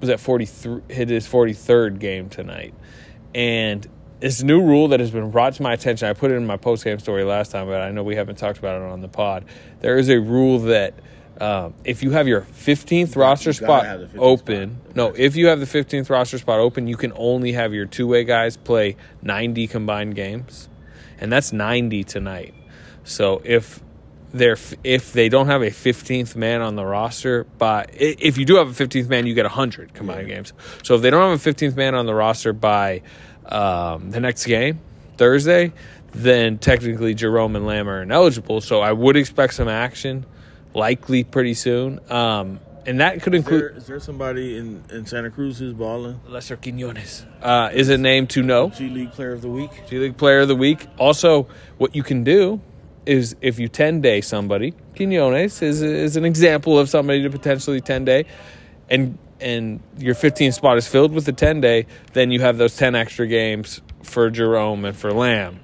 was 0.04 0.10
at 0.10 0.20
43, 0.20 0.82
hit 0.90 1.10
his 1.10 1.26
43rd 1.26 1.98
game 1.98 2.30
tonight. 2.30 2.74
And 3.34 3.88
it's 4.20 4.42
a 4.42 4.46
new 4.46 4.62
rule 4.62 4.90
that 4.90 5.00
has 5.00 5.12
been 5.12 5.32
brought 5.32 5.54
to 5.54 5.64
my 5.64 5.72
attention. 5.74 6.10
I 6.10 6.14
put 6.14 6.32
it 6.32 6.36
in 6.36 6.46
my 6.46 6.58
post 6.58 6.84
game 6.84 7.00
story 7.00 7.24
last 7.24 7.52
time, 7.52 7.68
but 7.68 7.82
I 7.82 7.92
know 7.92 8.04
we 8.04 8.16
haven't 8.16 8.36
talked 8.36 8.60
about 8.60 8.82
it 8.82 8.84
on 8.84 9.00
the 9.00 9.08
pod. 9.08 9.46
There 9.80 9.98
is 9.98 10.10
a 10.10 10.20
rule 10.20 10.60
that 10.60 10.94
um, 11.40 11.74
if 11.86 12.04
you 12.04 12.12
have 12.12 12.28
your 12.28 12.42
15th 12.42 13.16
roster 13.16 13.50
you 13.50 13.54
spot 13.54 13.86
15th 13.86 14.18
open, 14.18 14.82
spot. 14.82 14.96
no, 14.96 15.14
if 15.16 15.38
you 15.38 15.48
have 15.48 15.60
the 15.60 15.66
15th 15.66 16.10
roster 16.10 16.38
spot 16.38 16.60
open, 16.60 16.88
you 16.88 16.98
can 16.98 17.14
only 17.16 17.54
have 17.54 17.74
your 17.74 17.86
two 17.86 18.08
way 18.08 18.26
guys 18.26 18.58
play 18.58 18.98
90 19.22 19.68
combined 19.68 20.16
games, 20.16 20.68
and 21.18 21.32
that's 21.32 21.54
90 21.54 22.04
tonight. 22.04 22.54
So 23.04 23.42
if 23.44 23.82
they're 24.34 24.58
if 24.84 25.14
they 25.14 25.30
don't 25.30 25.48
have 25.48 25.62
a 25.62 25.70
15th 25.70 26.36
man 26.36 26.62
on 26.62 26.76
the 26.76 26.84
roster, 26.84 27.44
by 27.44 27.86
if 27.94 28.38
you 28.38 28.46
do 28.46 28.56
have 28.56 28.68
a 28.68 28.84
15th 28.84 29.08
man, 29.08 29.28
you 29.28 29.34
get 29.34 29.46
100 29.46 29.94
combined 29.94 30.28
games. 30.28 30.54
So 30.82 30.96
if 30.96 31.02
they 31.02 31.10
don't 31.10 31.30
have 31.30 31.46
a 31.46 31.52
15th 31.54 31.76
man 31.76 31.96
on 31.96 32.06
the 32.06 32.16
roster 32.16 32.52
by 32.52 33.04
um, 33.46 34.12
the 34.12 34.20
next 34.20 34.46
game, 34.46 34.80
Thursday, 35.18 35.72
then 36.12 36.58
technically 36.58 37.14
Jerome 37.14 37.56
and 37.56 37.66
Lamb 37.66 37.88
are 37.88 38.02
ineligible. 38.02 38.62
So 38.62 38.82
I 38.82 38.92
would 38.92 39.16
expect 39.16 39.54
some 39.54 39.68
action, 39.68 40.26
likely 40.74 41.24
pretty 41.24 41.54
soon. 41.54 42.00
Um, 42.12 42.60
and 42.86 43.00
that 43.00 43.22
could 43.22 43.34
include 43.34 43.78
is 43.78 43.88
there 43.88 44.00
somebody 44.00 44.58
in, 44.58 44.84
in 44.90 45.06
Santa 45.06 45.30
Cruz 45.30 45.60
who's 45.60 45.74
balling? 45.74 46.20
Lester 46.28 46.58
Quinones. 46.58 47.26
Uh, 47.42 47.70
is 47.72 47.88
a 47.90 47.98
name 47.98 48.28
to 48.28 48.42
know. 48.42 48.70
G 48.72 48.90
League 48.90 49.12
Player 49.12 49.32
of 49.32 49.42
the 49.42 49.50
Week. 49.50 49.70
G 49.88 50.00
League 50.00 50.18
Player 50.18 50.40
of 50.40 50.48
the 50.48 50.56
Week. 50.56 50.88
Also, 50.98 51.48
what 51.78 51.96
you 51.96 52.04
can 52.04 52.24
do 52.24 52.62
is 53.06 53.36
if 53.42 53.60
you 53.60 53.68
10 53.68 54.02
day 54.02 54.22
somebody, 54.22 54.74
Quinones 54.96 55.62
is, 55.62 55.82
is 55.82 56.16
an 56.16 56.26
example 56.26 56.78
of 56.78 56.90
somebody 56.90 57.24
to 57.24 57.30
potentially 57.30 57.82
10 57.82 58.06
day, 58.06 58.26
and 58.90 59.18
and 59.40 59.82
your 59.98 60.16
15 60.16 60.54
spot 60.54 60.78
is 60.78 60.88
filled 60.88 61.12
with 61.12 61.26
the 61.26 61.34
10 61.34 61.60
day, 61.60 61.86
then 62.14 62.32
you 62.32 62.40
have 62.40 62.58
those 62.58 62.78
10 62.78 62.96
extra 62.96 63.28
games 63.28 63.82
for 64.02 64.30
Jerome 64.30 64.86
and 64.86 64.96
for 64.96 65.12
Lamb. 65.12 65.60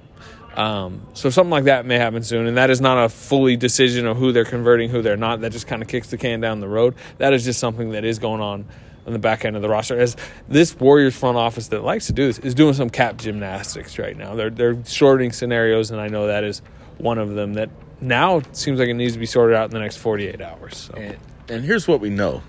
Um, 0.54 1.06
so 1.14 1.30
something 1.30 1.50
like 1.50 1.64
that 1.64 1.86
may 1.86 1.96
happen 1.96 2.22
soon, 2.22 2.46
and 2.46 2.56
that 2.56 2.70
is 2.70 2.80
not 2.80 3.02
a 3.02 3.08
fully 3.08 3.56
decision 3.56 4.06
of 4.06 4.16
who 4.16 4.32
they're 4.32 4.44
converting, 4.44 4.90
who 4.90 5.00
they're 5.00 5.16
not. 5.16 5.40
That 5.40 5.52
just 5.52 5.66
kind 5.66 5.80
of 5.80 5.88
kicks 5.88 6.08
the 6.10 6.18
can 6.18 6.40
down 6.40 6.60
the 6.60 6.68
road. 6.68 6.94
That 7.18 7.32
is 7.32 7.44
just 7.44 7.60
something 7.60 7.90
that 7.90 8.04
is 8.04 8.18
going 8.18 8.40
on 8.40 8.66
on 9.06 9.12
the 9.12 9.18
back 9.18 9.44
end 9.44 9.56
of 9.56 9.62
the 9.62 9.68
roster. 9.68 9.98
As 9.98 10.16
this 10.48 10.78
Warriors 10.78 11.16
front 11.16 11.38
office 11.38 11.68
that 11.68 11.82
likes 11.82 12.08
to 12.08 12.12
do 12.12 12.26
this 12.26 12.38
is 12.40 12.54
doing 12.54 12.74
some 12.74 12.90
cap 12.90 13.16
gymnastics 13.16 13.98
right 13.98 14.16
now. 14.16 14.34
They're 14.34 14.50
they're 14.50 14.84
shorting 14.84 15.32
scenarios, 15.32 15.90
and 15.90 16.00
I 16.00 16.08
know 16.08 16.26
that 16.26 16.44
is 16.44 16.62
one 17.00 17.18
of 17.18 17.30
them 17.34 17.54
that 17.54 17.70
now 18.00 18.42
seems 18.52 18.78
like 18.78 18.88
it 18.88 18.94
needs 18.94 19.14
to 19.14 19.18
be 19.18 19.26
sorted 19.26 19.56
out 19.56 19.66
in 19.66 19.70
the 19.70 19.80
next 19.80 19.96
48 19.96 20.40
hours. 20.40 20.76
So. 20.76 20.94
And, 20.94 21.16
and 21.48 21.64
here's 21.64 21.86
what 21.86 22.00
we 22.00 22.10
know, 22.10 22.42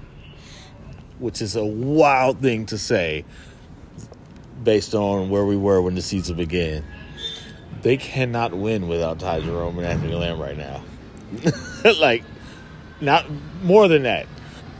which 1.19 1.41
is 1.41 1.55
a 1.55 1.65
wild 1.65 2.39
thing 2.39 2.65
to 2.67 2.77
say 2.77 3.25
based 4.63 4.93
on 4.93 5.29
where 5.29 5.45
we 5.45 5.57
were 5.57 5.81
when 5.81 5.95
the 5.95 6.01
season 6.01 6.37
began. 6.37 6.83
They 7.81 7.97
cannot 7.97 8.53
win 8.53 8.87
without 8.87 9.19
Ty 9.19 9.41
Jerome 9.41 9.77
and 9.79 9.87
Anthony 9.87 10.13
Lamb 10.13 10.39
right 10.39 10.57
now. 10.57 10.83
like, 11.99 12.23
not 12.99 13.25
more 13.63 13.87
than 13.87 14.03
that. 14.03 14.27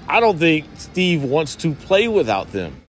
I 0.08 0.20
don't 0.20 0.38
think 0.38 0.66
Steve 0.78 1.24
wants 1.24 1.56
to 1.58 1.74
play 1.74 2.08
without 2.08 2.52
them. 2.52 2.84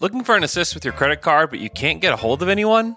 Looking 0.00 0.24
for 0.24 0.34
an 0.34 0.44
assist 0.44 0.74
with 0.74 0.84
your 0.84 0.94
credit 0.94 1.20
card, 1.20 1.50
but 1.50 1.58
you 1.58 1.68
can't 1.68 2.00
get 2.00 2.12
a 2.12 2.16
hold 2.16 2.42
of 2.42 2.48
anyone? 2.48 2.96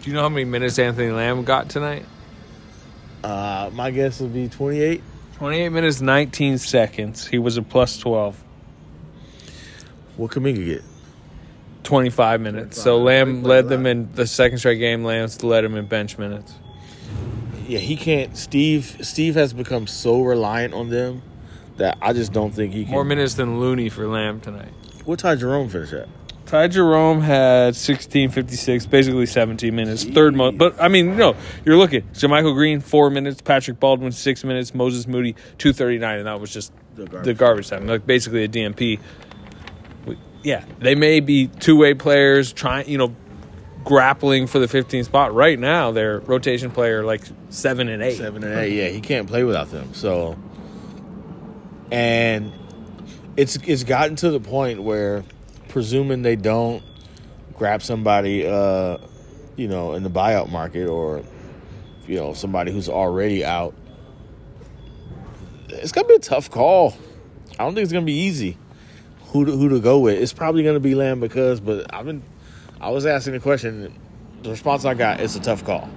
Do 0.00 0.08
you 0.08 0.14
know 0.16 0.22
how 0.22 0.30
many 0.30 0.46
minutes 0.46 0.78
Anthony 0.78 1.10
Lamb 1.10 1.44
got 1.44 1.68
tonight? 1.68 2.06
Uh, 3.22 3.68
my 3.74 3.90
guess 3.90 4.20
would 4.20 4.32
be 4.32 4.48
28. 4.48 5.02
28 5.34 5.68
minutes, 5.68 6.00
19 6.00 6.56
seconds. 6.56 7.26
He 7.26 7.38
was 7.38 7.58
a 7.58 7.62
plus 7.62 7.98
12. 7.98 8.42
What 10.16 10.30
Kuminga 10.30 10.64
get? 10.64 10.82
25 11.82 12.40
minutes. 12.40 12.80
So 12.80 12.98
Lamb 12.98 13.42
led 13.42 13.68
them 13.68 13.84
in 13.84 14.10
the 14.14 14.26
second 14.26 14.58
straight 14.58 14.78
game. 14.78 15.04
Lamb's 15.04 15.42
led 15.42 15.64
him 15.64 15.76
in 15.76 15.86
bench 15.86 16.16
minutes. 16.16 16.54
Yeah, 17.66 17.78
he 17.78 17.96
can't. 17.96 18.36
Steve 18.36 18.98
Steve 19.02 19.34
has 19.34 19.52
become 19.52 19.86
so 19.86 20.22
reliant 20.22 20.74
on 20.74 20.88
them 20.88 21.22
that 21.76 21.98
I 22.00 22.12
just 22.12 22.32
don't 22.32 22.52
think 22.52 22.72
he 22.72 22.84
can. 22.84 22.92
More 22.92 23.04
minutes 23.04 23.34
than 23.34 23.60
Looney 23.60 23.88
for 23.88 24.06
Lamb 24.06 24.40
tonight. 24.40 24.72
What 25.04 25.18
time 25.18 25.38
Jerome 25.38 25.68
finish 25.68 25.92
at? 25.92 26.08
Ty 26.50 26.66
Jerome 26.66 27.20
had 27.20 27.74
16.56, 27.74 28.90
basically 28.90 29.26
17 29.26 29.72
minutes. 29.72 30.02
Third 30.02 30.34
most. 30.34 30.58
But, 30.58 30.82
I 30.82 30.88
mean, 30.88 31.16
no, 31.16 31.36
you're 31.64 31.76
looking. 31.76 32.02
JaMychal 32.12 32.54
Green, 32.54 32.80
four 32.80 33.08
minutes. 33.08 33.40
Patrick 33.40 33.78
Baldwin, 33.78 34.10
six 34.10 34.42
minutes. 34.42 34.74
Moses 34.74 35.06
Moody, 35.06 35.34
2.39. 35.58 36.18
And 36.18 36.26
that 36.26 36.40
was 36.40 36.52
just 36.52 36.72
The 36.96 37.04
the 37.04 37.08
garbage. 37.10 37.38
garbage, 37.38 37.68
time. 37.70 37.86
Like, 37.86 38.04
basically 38.04 38.42
a 38.42 38.48
DNP. 38.48 38.98
We- 40.06 40.18
Yeah, 40.42 40.64
they 40.80 40.96
may 40.96 41.20
be 41.20 41.46
two 41.46 41.76
way 41.76 41.94
players 41.94 42.52
trying, 42.52 42.88
you 42.88 42.98
know, 42.98 43.14
grappling 43.84 44.48
for 44.48 44.58
the 44.58 44.66
15 44.66 45.04
spot. 45.04 45.32
Right 45.32 45.56
now, 45.58 45.92
they're 45.92 46.18
rotation 46.18 46.72
player 46.72 47.04
like 47.04 47.22
seven 47.50 47.88
and 47.88 48.02
eight. 48.02 48.16
Seven 48.16 48.42
and 48.42 48.58
eight. 48.58 48.74
Yeah, 48.74 48.88
he 48.88 49.00
can't 49.00 49.28
play 49.28 49.44
without 49.44 49.70
them. 49.70 49.94
So, 49.94 50.36
and 51.92 52.52
it's 53.36 53.54
it's 53.66 53.84
gotten 53.84 54.16
to 54.16 54.30
the 54.30 54.40
point 54.40 54.82
where, 54.82 55.24
presuming 55.70 56.22
they 56.22 56.36
don't 56.36 56.82
grab 57.54 57.82
somebody, 57.82 58.46
uh, 58.46 58.98
you 59.56 59.68
know, 59.68 59.94
in 59.94 60.02
the 60.02 60.10
buyout 60.10 60.50
market 60.50 60.88
or, 60.88 61.22
you 62.06 62.16
know, 62.16 62.34
somebody 62.34 62.72
who's 62.72 62.88
already 62.88 63.44
out, 63.44 63.74
it's 65.68 65.92
gonna 65.92 66.08
be 66.08 66.14
a 66.14 66.18
tough 66.18 66.50
call. 66.50 66.94
I 67.58 67.64
don't 67.64 67.74
think 67.74 67.84
it's 67.84 67.92
gonna 67.92 68.04
be 68.04 68.12
easy. 68.12 68.56
Who 69.28 69.44
to, 69.44 69.52
who 69.52 69.68
to 69.68 69.80
go 69.80 70.00
with? 70.00 70.18
It's 70.18 70.32
probably 70.32 70.62
gonna 70.64 70.80
be 70.80 70.94
Lamb 70.94 71.20
because, 71.20 71.60
but 71.60 71.92
I've 71.94 72.06
been, 72.06 72.22
I 72.80 72.90
was 72.90 73.06
asking 73.06 73.34
the 73.34 73.40
question. 73.40 73.94
The 74.42 74.50
response 74.50 74.84
I 74.84 74.94
got 74.94 75.20
is 75.20 75.36
a 75.36 75.40
tough 75.40 75.64
call. 75.64 75.88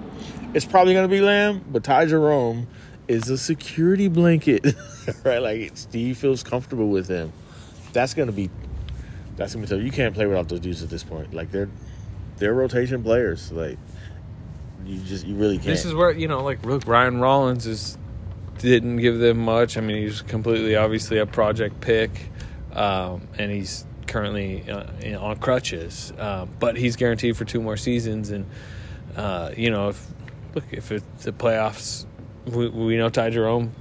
It's 0.53 0.65
probably 0.65 0.94
gonna 0.94 1.08
be 1.08 1.22
Lamb, 1.22 1.63
but 1.72 1.84
Ty 1.84 2.08
Jerome 2.08 2.68
is 3.08 3.30
a 3.30 3.38
security 3.38 4.08
blanket, 4.08 4.75
right? 5.24 5.39
Like 5.39 5.72
Steve 5.75 6.18
feels 6.18 6.44
comfortable 6.44 6.89
with 6.89 7.08
him. 7.08 7.34
That's 7.92 8.13
gonna 8.13 8.32
be, 8.32 8.50
that's 9.36 9.54
gonna 9.54 9.66
be 9.66 9.70
tough. 9.70 9.82
You 9.82 9.92
can't 9.92 10.13
play 10.13 10.25
without 10.25 10.50
those 10.50 10.60
dudes 10.60 10.84
at 10.84 10.90
this 10.90 11.04
point. 11.04 11.34
Like 11.34 11.52
they're, 11.52 11.70
they're 12.38 12.54
rotation 12.54 13.04
players. 13.04 13.52
Like 13.52 13.78
you 14.86 15.00
just 15.00 15.25
you 15.25 15.36
really 15.36 15.56
can't. 15.58 15.68
This 15.68 15.86
is 15.86 15.94
where 15.94 16.12
you 16.12 16.28
know, 16.28 16.44
like, 16.44 16.66
look, 16.66 16.88
Ryan 16.88 17.20
Rollins 17.20 17.66
is 17.66 17.98
didn't 18.60 18.98
give 18.98 19.20
them 19.20 19.38
much. 19.40 19.78
I 19.78 19.82
mean, 19.82 20.04
he's 20.04 20.22
completely 20.22 20.75
obviously 20.75 21.18
a 21.18 21.25
project 21.25 21.82
pick, 21.82 22.30
um, 22.74 23.28
and 23.38 23.52
he's 23.52 23.86
currently 24.08 24.70
uh, 24.70 24.86
you 25.04 25.12
know, 25.12 25.22
on 25.22 25.38
crutches. 25.38 26.13
Um, 26.18 26.50
but 26.60 26.78
he's 26.78 26.96
guaranteed 26.96 27.38
for 27.38 27.46
two 27.46 27.62
more 27.62 27.78
seasons, 27.78 28.30
and 28.30 28.46
uh, 29.16 29.52
you 29.56 29.70
know, 29.70 29.90
if 29.90 30.08
look 30.56 30.66
if 30.72 30.92
it, 30.92 31.04
the 31.20 31.32
playoffs, 31.32 32.06
we, 32.46 32.70
we 32.70 32.98
know 32.98 33.10
Ty 33.10 33.32
Jerome 33.32 33.74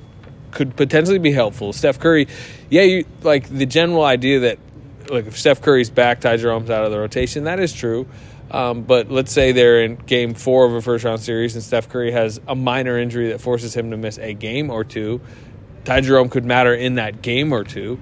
could 0.51 0.77
potentially 0.77 1.19
be 1.19 1.33
helpful. 1.33 1.73
Steph 1.73 1.99
Curry, 1.99 2.29
yeah, 2.71 2.83
you 2.83 3.05
like 3.23 3.49
the 3.49 3.67
general 3.67 4.05
idea 4.05 4.41
that 4.41 4.59
like 5.11 5.27
if 5.27 5.39
Steph 5.39 5.61
Curry's 5.63 5.91
back, 5.91 6.21
Ty 6.21 6.37
Jerome's 6.37 6.71
out 6.71 6.85
of 6.85 6.91
the 6.91 6.99
rotation. 6.99 7.45
That 7.45 7.61
is 7.61 7.73
true. 7.73 8.07
Um, 8.51 8.83
but 8.83 9.11
let's 9.11 9.33
say 9.33 9.53
they're 9.53 9.83
in 9.83 9.97
game 9.97 10.35
four 10.35 10.67
of 10.67 10.75
a 10.75 10.83
first 10.83 11.05
round 11.05 11.21
series 11.21 11.55
and 11.55 11.65
Steph 11.65 11.89
Curry 11.89 12.13
has 12.13 12.39
a 12.47 12.55
minor 12.55 12.99
injury 12.99 13.29
that 13.31 13.41
forces 13.41 13.75
him 13.75 13.91
to 13.93 13.97
miss 13.97 14.19
a 14.19 14.35
game 14.35 14.71
or 14.71 14.85
two. 14.85 15.21
Ty 15.85 16.03
Jerome 16.03 16.29
could 16.29 16.45
matter 16.45 16.75
in 16.75 16.97
that 16.97 17.23
game 17.23 17.51
or 17.53 17.65
two, 17.65 17.97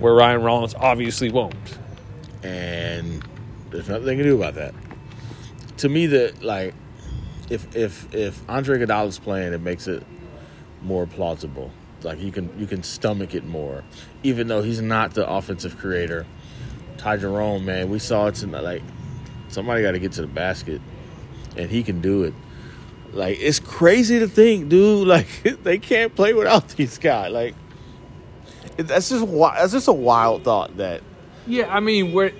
where 0.00 0.14
Ryan 0.14 0.42
Rollins 0.42 0.74
obviously 0.74 1.30
won't. 1.30 1.54
and 2.42 3.22
there's 3.70 3.88
nothing 3.88 4.06
they 4.06 4.16
can 4.16 4.24
do 4.24 4.36
about 4.36 4.54
that. 4.54 4.74
To 5.78 5.88
me, 5.88 6.06
that 6.06 6.42
like 6.42 6.74
if 7.50 7.76
if 7.76 8.12
if 8.14 8.40
Andre 8.48 8.78
Iguodala's 8.78 9.18
playing, 9.18 9.52
it 9.52 9.60
makes 9.60 9.86
it 9.86 10.02
more 10.82 11.06
plausible. 11.06 11.70
Like 12.02 12.18
you 12.20 12.32
can 12.32 12.50
you 12.58 12.66
can 12.66 12.82
stomach 12.82 13.34
it 13.34 13.44
more, 13.44 13.84
even 14.22 14.48
though 14.48 14.62
he's 14.62 14.80
not 14.80 15.12
the 15.14 15.28
offensive 15.30 15.76
creator. 15.78 16.26
Ty 17.00 17.16
Jerome, 17.16 17.64
man, 17.64 17.88
we 17.88 17.98
saw 17.98 18.26
it 18.26 18.34
tonight. 18.34 18.60
Like 18.60 18.82
somebody 19.48 19.80
got 19.80 19.92
to 19.92 19.98
get 19.98 20.12
to 20.12 20.20
the 20.20 20.26
basket, 20.26 20.82
and 21.56 21.70
he 21.70 21.82
can 21.82 22.02
do 22.02 22.24
it. 22.24 22.34
Like 23.14 23.38
it's 23.40 23.58
crazy 23.58 24.18
to 24.18 24.28
think, 24.28 24.68
dude. 24.68 25.08
Like 25.08 25.42
they 25.62 25.78
can't 25.78 26.14
play 26.14 26.34
without 26.34 26.68
these 26.68 26.98
guys. 26.98 27.32
Like 27.32 27.54
that's 28.76 29.08
just 29.08 29.26
that's 29.26 29.72
just 29.72 29.88
a 29.88 29.94
wild 29.94 30.44
thought 30.44 30.76
that 30.76 31.00
Yeah, 31.46 31.74
I 31.74 31.80
mean, 31.80 32.12
where 32.12 32.32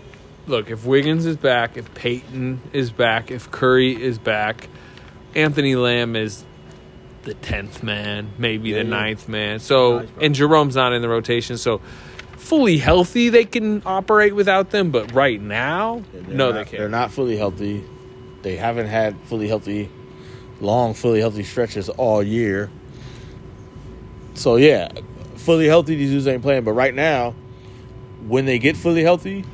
look 0.47 0.71
if 0.71 0.85
Wiggins 0.85 1.25
is 1.25 1.39
back, 1.39 1.79
if 1.79 1.95
Peyton 1.95 2.61
is 2.75 2.91
back, 2.91 3.31
if 3.31 3.51
Curry 3.51 4.01
is 4.01 4.19
back, 4.19 4.69
Anthony 5.35 5.75
Lamb 5.75 6.17
is 6.17 6.45
the 7.23 7.33
tenth 7.33 7.83
man, 7.83 8.33
maybe 8.37 8.73
the 8.73 8.79
yeah. 8.79 8.91
ninth 8.91 9.27
man. 9.27 9.59
So 9.59 10.07
and 10.21 10.35
Jerome's 10.35 10.77
not 10.77 10.93
in 10.93 11.01
the 11.01 11.09
rotation, 11.09 11.57
so 11.57 11.81
fully 12.41 12.79
healthy 12.79 13.29
they 13.29 13.45
can 13.45 13.83
operate 13.87 14.35
without 14.35 14.71
them. 14.71 14.91
But 14.91 15.13
right 15.13 15.41
now, 15.41 16.03
They're 16.13 16.23
no, 16.35 16.47
not- 16.51 16.53
they 16.55 16.65
can't. 16.65 16.79
They're 16.79 16.89
not 16.89 17.11
fully 17.13 17.37
healthy. 17.37 17.85
They 18.43 18.57
haven't 18.57 18.87
had 18.89 19.17
fully 19.27 19.47
healthy, 19.49 19.91
long 20.61 20.95
fully 20.95 21.21
healthy 21.21 21.45
stretches 21.45 21.89
all 21.91 22.23
year. 22.23 22.71
So 24.35 24.57
yeah, 24.57 24.89
fully 25.37 25.67
healthy, 25.67 25.95
these 25.97 26.11
dudes 26.11 26.27
ain't 26.27 26.43
playing. 26.43 26.65
But 26.65 26.73
right 26.73 26.95
now, 26.95 27.35
when 28.27 28.47
they 28.47 28.59
get 28.59 28.77
fully 28.77 29.03
healthy, 29.03 29.45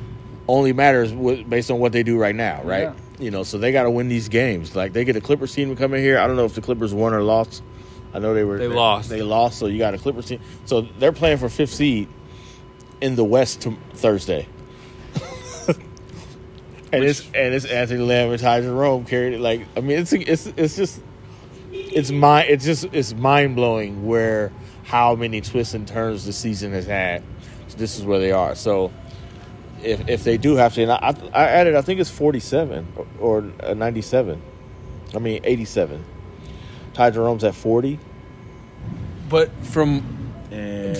only 0.47 0.71
matters 0.71 1.11
wh- 1.11 1.47
based 1.47 1.69
on 1.69 1.79
what 1.79 1.91
they 1.91 2.03
do 2.03 2.17
right 2.17 2.35
now, 2.35 2.61
right? 2.63 2.93
you 3.19 3.31
know, 3.31 3.43
so 3.43 3.57
they 3.57 3.71
got 3.71 3.83
to 3.83 3.89
win 3.89 4.07
these 4.07 4.29
games. 4.29 4.75
Like 4.75 4.93
they 4.93 5.03
get 5.03 5.15
a 5.15 5.21
Clippers 5.21 5.53
team 5.53 5.69
to 5.69 5.75
come 5.75 5.93
in 5.93 6.01
here. 6.01 6.19
I 6.19 6.27
don't 6.27 6.35
know 6.37 6.45
if 6.45 6.53
the 6.53 6.61
Clippers 6.61 6.93
won 6.93 7.13
or 7.13 7.21
lost. 7.23 7.63
I 8.13 8.19
know 8.19 8.33
they 8.33 8.43
were 8.45 8.57
They 8.57 8.67
lost. 8.67 9.09
They 9.09 9.21
lost, 9.21 9.59
so 9.59 9.65
you 9.67 9.77
got 9.77 9.93
a 9.93 9.97
Clippers 9.97 10.27
team. 10.27 10.39
So 10.65 10.81
they're 10.99 11.11
playing 11.11 11.37
for 11.39 11.49
fifth 11.49 11.73
seed 11.73 12.07
in 13.01 13.15
the 13.15 13.23
West 13.23 13.61
to 13.61 13.77
Thursday. 13.93 14.47
and 16.91 17.03
it's 17.03 17.21
and 17.33 17.53
it's 17.53 17.65
Anthony 17.65 18.01
Lamb 18.01 18.31
and 18.31 18.39
Ty 18.39 18.61
Jerome 18.61 19.05
carried 19.05 19.33
it. 19.33 19.39
Like 19.39 19.67
I 19.75 19.81
mean, 19.81 19.99
it's 19.99 20.13
it's 20.13 20.47
it's 20.47 20.75
just 20.75 21.01
it's 21.71 22.11
mind 22.11 22.49
it's 22.49 22.65
just 22.65 22.85
it's 22.91 23.13
mind 23.13 23.55
blowing 23.55 24.05
where 24.05 24.51
how 24.83 25.15
many 25.15 25.41
twists 25.41 25.73
and 25.73 25.87
turns 25.87 26.25
the 26.25 26.33
season 26.33 26.71
has 26.71 26.85
had. 26.85 27.23
So 27.67 27.77
this 27.77 27.97
is 27.99 28.05
where 28.05 28.19
they 28.19 28.31
are. 28.31 28.55
So 28.55 28.91
if 29.83 30.07
if 30.07 30.23
they 30.23 30.37
do 30.37 30.55
have 30.55 30.73
to, 30.75 30.83
and 30.83 30.91
I, 30.91 31.15
I 31.33 31.43
added, 31.49 31.75
I 31.75 31.81
think 31.81 31.99
it's 31.99 32.09
forty 32.09 32.39
seven 32.39 32.87
or, 32.95 33.07
or 33.19 33.51
uh, 33.61 33.73
ninety 33.73 34.01
seven. 34.01 34.41
I 35.13 35.19
mean 35.19 35.41
eighty 35.43 35.65
seven. 35.65 36.03
Ty 36.93 37.11
Jerome's 37.11 37.43
at 37.43 37.53
forty, 37.53 37.99
But 39.29 39.51
from 39.63 40.16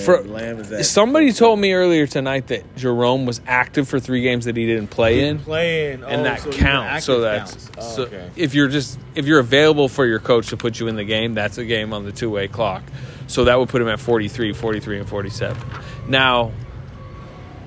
For- 0.05 0.23
Lamb 0.23 0.59
is 0.59 0.71
at 0.71 0.85
somebody 0.85 1.31
told 1.33 1.59
me 1.59 1.73
earlier 1.73 2.07
tonight 2.07 2.47
that 2.47 2.75
Jerome 2.75 3.25
was 3.25 3.41
active 3.47 3.87
for 3.87 3.99
three 3.99 4.21
games 4.21 4.45
that 4.45 4.55
he 4.55 4.65
didn't 4.65 4.87
play 4.89 5.27
in. 5.27 5.39
playing, 5.39 6.03
and 6.03 6.21
oh, 6.21 6.23
that 6.23 6.41
so 6.41 6.51
counts. 6.51 7.05
So 7.05 7.21
that's 7.21 7.67
counts. 7.69 7.97
Oh, 7.99 8.03
okay. 8.03 8.29
if 8.35 8.53
you're 8.53 8.67
just 8.67 8.99
if 9.15 9.25
you're 9.25 9.39
available 9.39 9.89
for 9.89 10.05
your 10.05 10.19
coach 10.19 10.47
to 10.49 10.57
put 10.57 10.79
you 10.79 10.87
in 10.87 10.95
the 10.95 11.03
game, 11.03 11.33
that's 11.33 11.57
a 11.57 11.65
game 11.65 11.93
on 11.93 12.05
the 12.05 12.11
two 12.11 12.29
way 12.29 12.47
clock. 12.47 12.83
So 13.27 13.43
that 13.45 13.59
would 13.59 13.69
put 13.69 13.81
him 13.81 13.89
at 13.89 13.99
43, 13.99 14.53
43, 14.53 14.99
and 14.99 15.09
47. 15.09 15.61
Now, 16.07 16.53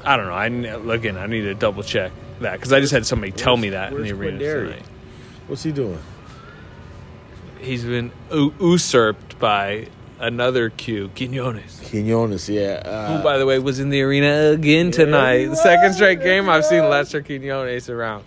I 0.04 0.16
don't 0.16 0.26
know. 0.26 0.32
I 0.32 0.94
again, 0.94 1.18
I 1.18 1.26
need 1.26 1.42
to 1.42 1.54
double 1.54 1.82
check 1.82 2.12
that 2.40 2.52
because 2.52 2.72
I 2.72 2.80
just 2.80 2.92
had 2.92 3.04
somebody 3.06 3.32
tell 3.32 3.56
me 3.56 3.70
that 3.70 3.92
in 3.92 4.02
the 4.02 4.12
arena 4.12 4.38
Quinndary? 4.38 4.68
tonight. 4.68 4.86
What's 5.46 5.62
he 5.62 5.72
doing? 5.72 5.98
He's 7.60 7.84
been 7.84 8.10
u- 8.32 8.54
usurped 8.58 9.38
by 9.38 9.88
another 10.20 10.70
Q, 10.70 11.10
Quinones. 11.16 11.80
Quinones, 11.90 12.48
yeah. 12.48 12.82
Uh, 12.84 13.16
Who, 13.16 13.22
by 13.24 13.38
the 13.38 13.46
way, 13.46 13.58
was 13.58 13.80
in 13.80 13.88
the 13.90 14.02
arena 14.02 14.50
again 14.52 14.90
tonight. 14.90 15.46
The 15.46 15.56
second 15.56 15.94
straight 15.94 16.20
game 16.22 16.48
I've 16.48 16.64
seen 16.64 16.88
Lester 16.88 17.22
Quinones 17.22 17.88
around. 17.88 18.24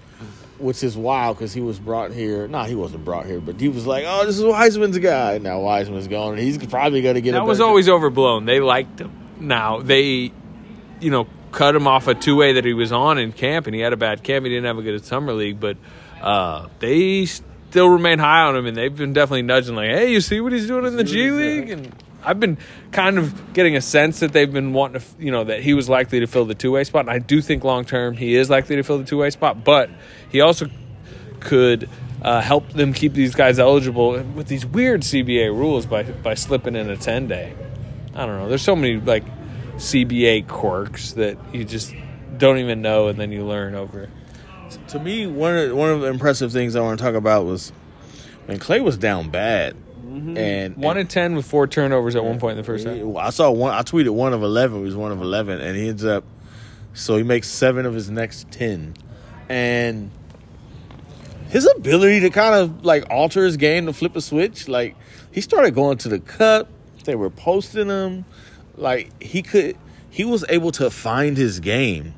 which 0.60 0.84
is 0.84 0.96
wild 0.98 1.38
because 1.38 1.54
he 1.54 1.62
was 1.62 1.80
brought 1.80 2.12
here. 2.12 2.48
Nah, 2.48 2.66
he 2.66 2.76
wasn't 2.76 3.04
brought 3.06 3.26
here, 3.26 3.40
but 3.40 3.60
he 3.60 3.70
was 3.70 3.86
like, 3.86 4.06
"Oh, 4.08 4.26
this 4.26 4.38
is 4.38 4.44
Wiseman's 4.44 4.98
guy." 5.00 5.38
Now 5.38 5.60
Wiseman's 5.60 6.08
gone, 6.08 6.34
and 6.34 6.40
he's 6.42 6.58
probably 6.68 7.02
going 7.02 7.16
to 7.16 7.22
get. 7.22 7.32
a 7.32 7.40
That 7.40 7.46
was 7.46 7.60
always 7.62 7.88
overblown. 7.90 8.46
They 8.46 8.60
liked 8.60 9.00
him. 9.00 9.12
Now 9.40 9.80
they, 9.82 10.32
you 11.02 11.12
know, 11.12 11.28
cut 11.52 11.76
him 11.76 11.86
off 11.88 12.08
a 12.08 12.16
two 12.16 12.36
way 12.36 12.54
that 12.54 12.66
he 12.66 12.74
was 12.74 12.92
on 12.92 13.18
in 13.18 13.32
camp, 13.34 13.68
and 13.68 13.76
he 13.76 13.82
had 13.82 13.94
a 13.94 13.98
bad 13.98 14.24
camp. 14.24 14.46
He 14.46 14.52
didn't 14.52 14.66
have 14.66 14.78
a 14.78 14.82
good 14.84 15.04
summer 15.04 15.34
league, 15.34 15.60
but 15.60 15.78
uh, 16.22 16.68
they 16.80 17.28
still 17.74 17.90
remain 17.90 18.20
high 18.20 18.44
on 18.44 18.56
him, 18.56 18.68
and 18.68 18.78
they've 18.78 18.96
been 18.96 19.14
definitely 19.14 19.42
nudging 19.42 19.74
like, 19.74 19.90
"Hey, 19.90 20.12
you 20.12 20.22
see 20.22 20.40
what 20.40 20.54
he's 20.54 20.68
doing 20.68 20.86
in 20.86 20.96
the 20.96 21.04
G 21.04 21.32
League?" 21.32 21.72
And 21.72 21.92
I've 22.24 22.40
been 22.40 22.60
kind 22.92 23.18
of 23.18 23.52
getting 23.54 23.76
a 23.76 23.82
sense 23.82 24.20
that 24.20 24.32
they've 24.32 24.54
been 24.54 24.74
wanting 24.74 25.02
to, 25.02 25.08
you 25.18 25.32
know, 25.32 25.44
that 25.46 25.62
he 25.62 25.74
was 25.74 25.90
likely 25.90 26.20
to 26.20 26.28
fill 26.28 26.46
the 26.46 26.54
two 26.54 26.72
way 26.72 26.84
spot. 26.84 27.02
And 27.02 27.10
I 27.10 27.18
do 27.18 27.42
think 27.42 27.64
long 27.64 27.84
term 27.84 28.16
he 28.16 28.36
is 28.36 28.48
likely 28.48 28.76
to 28.76 28.84
fill 28.84 29.00
the 29.00 29.06
two 29.06 29.18
way 29.18 29.32
spot, 29.32 29.64
but 29.64 29.90
he 30.30 30.40
also 30.40 30.68
could 31.40 31.90
uh, 32.22 32.42
help 32.42 32.70
them 32.74 32.94
keep 32.94 33.14
these 33.14 33.34
guys 33.34 33.58
eligible 33.58 34.22
with 34.22 34.46
these 34.46 34.68
weird 34.68 35.02
CBA 35.02 35.50
rules 35.50 35.88
by 35.88 36.04
by 36.04 36.36
slipping 36.36 36.76
in 36.76 36.92
a 36.92 36.96
ten 36.96 37.28
day. 37.28 37.56
I 38.14 38.28
don't 38.28 38.38
know. 38.38 38.50
There's 38.50 38.62
so 38.62 38.76
many 38.76 39.00
like 39.00 39.26
CBA 39.78 40.48
quirks 40.48 41.14
that 41.14 41.40
you 41.56 41.66
just 41.66 41.92
don't 42.38 42.60
even 42.60 42.84
know, 42.84 43.08
and 43.08 43.20
then 43.20 43.32
you 43.32 43.44
learn 43.44 43.74
over. 43.74 44.10
To 44.90 45.00
me 45.00 45.28
one 45.28 45.56
of 45.56 45.76
one 45.76 45.90
of 45.90 46.02
the 46.02 46.08
impressive 46.08 46.52
things 46.52 46.76
I 46.76 46.82
want 46.82 47.00
to 47.00 47.04
talk 47.04 47.16
about 47.16 47.46
was 47.46 47.72
when 48.46 48.60
Clay 48.60 48.82
was 48.82 48.98
down 48.98 49.30
bad, 49.30 49.76
mm-hmm. 50.06 50.38
and 50.38 50.78
One 50.78 50.98
in 50.98 51.08
ten 51.08 51.36
with 51.36 51.46
four 51.46 51.68
turnovers 51.68 52.16
at 52.16 52.24
one 52.24 52.40
point 52.40 52.52
in 52.52 52.58
the 52.58 52.64
first 52.64 52.86
half. 52.86 52.98
I 53.18 53.30
saw 53.30 53.52
one. 53.52 53.74
I 53.74 53.82
tweeted 53.82 54.10
one 54.10 54.34
of 54.34 54.44
eleven. 54.44 54.80
He 54.80 54.86
was 54.86 54.96
one 54.96 55.12
of 55.12 55.22
eleven, 55.22 55.62
and 55.62 55.78
he 55.78 55.90
ends 55.90 56.06
up. 56.06 56.24
So 56.94 57.18
he 57.18 57.24
makes 57.24 57.50
seven 57.50 57.86
of 57.86 57.94
his 57.94 58.10
next 58.10 58.52
ten, 58.52 58.96
and 59.50 60.12
his 61.50 61.68
ability 61.68 62.22
to 62.22 62.30
kind 62.30 62.56
of 62.56 62.84
like 62.84 63.10
alter 63.10 63.46
his 63.46 63.58
game 63.58 63.86
to 63.86 63.94
flip 63.94 64.16
a 64.16 64.22
switch. 64.22 64.68
Like 64.68 64.96
he 65.32 65.42
started 65.42 65.76
going 65.76 65.98
to 66.00 66.10
the 66.10 66.20
cup. 66.20 66.68
They 67.06 67.16
were 67.16 67.30
posting 67.30 67.88
him. 67.88 68.26
Like 68.76 69.22
he 69.22 69.42
could. 69.42 69.78
He 70.10 70.26
was 70.26 70.46
able 70.50 70.72
to 70.74 70.92
find 70.92 71.36
his 71.38 71.60
game, 71.60 72.14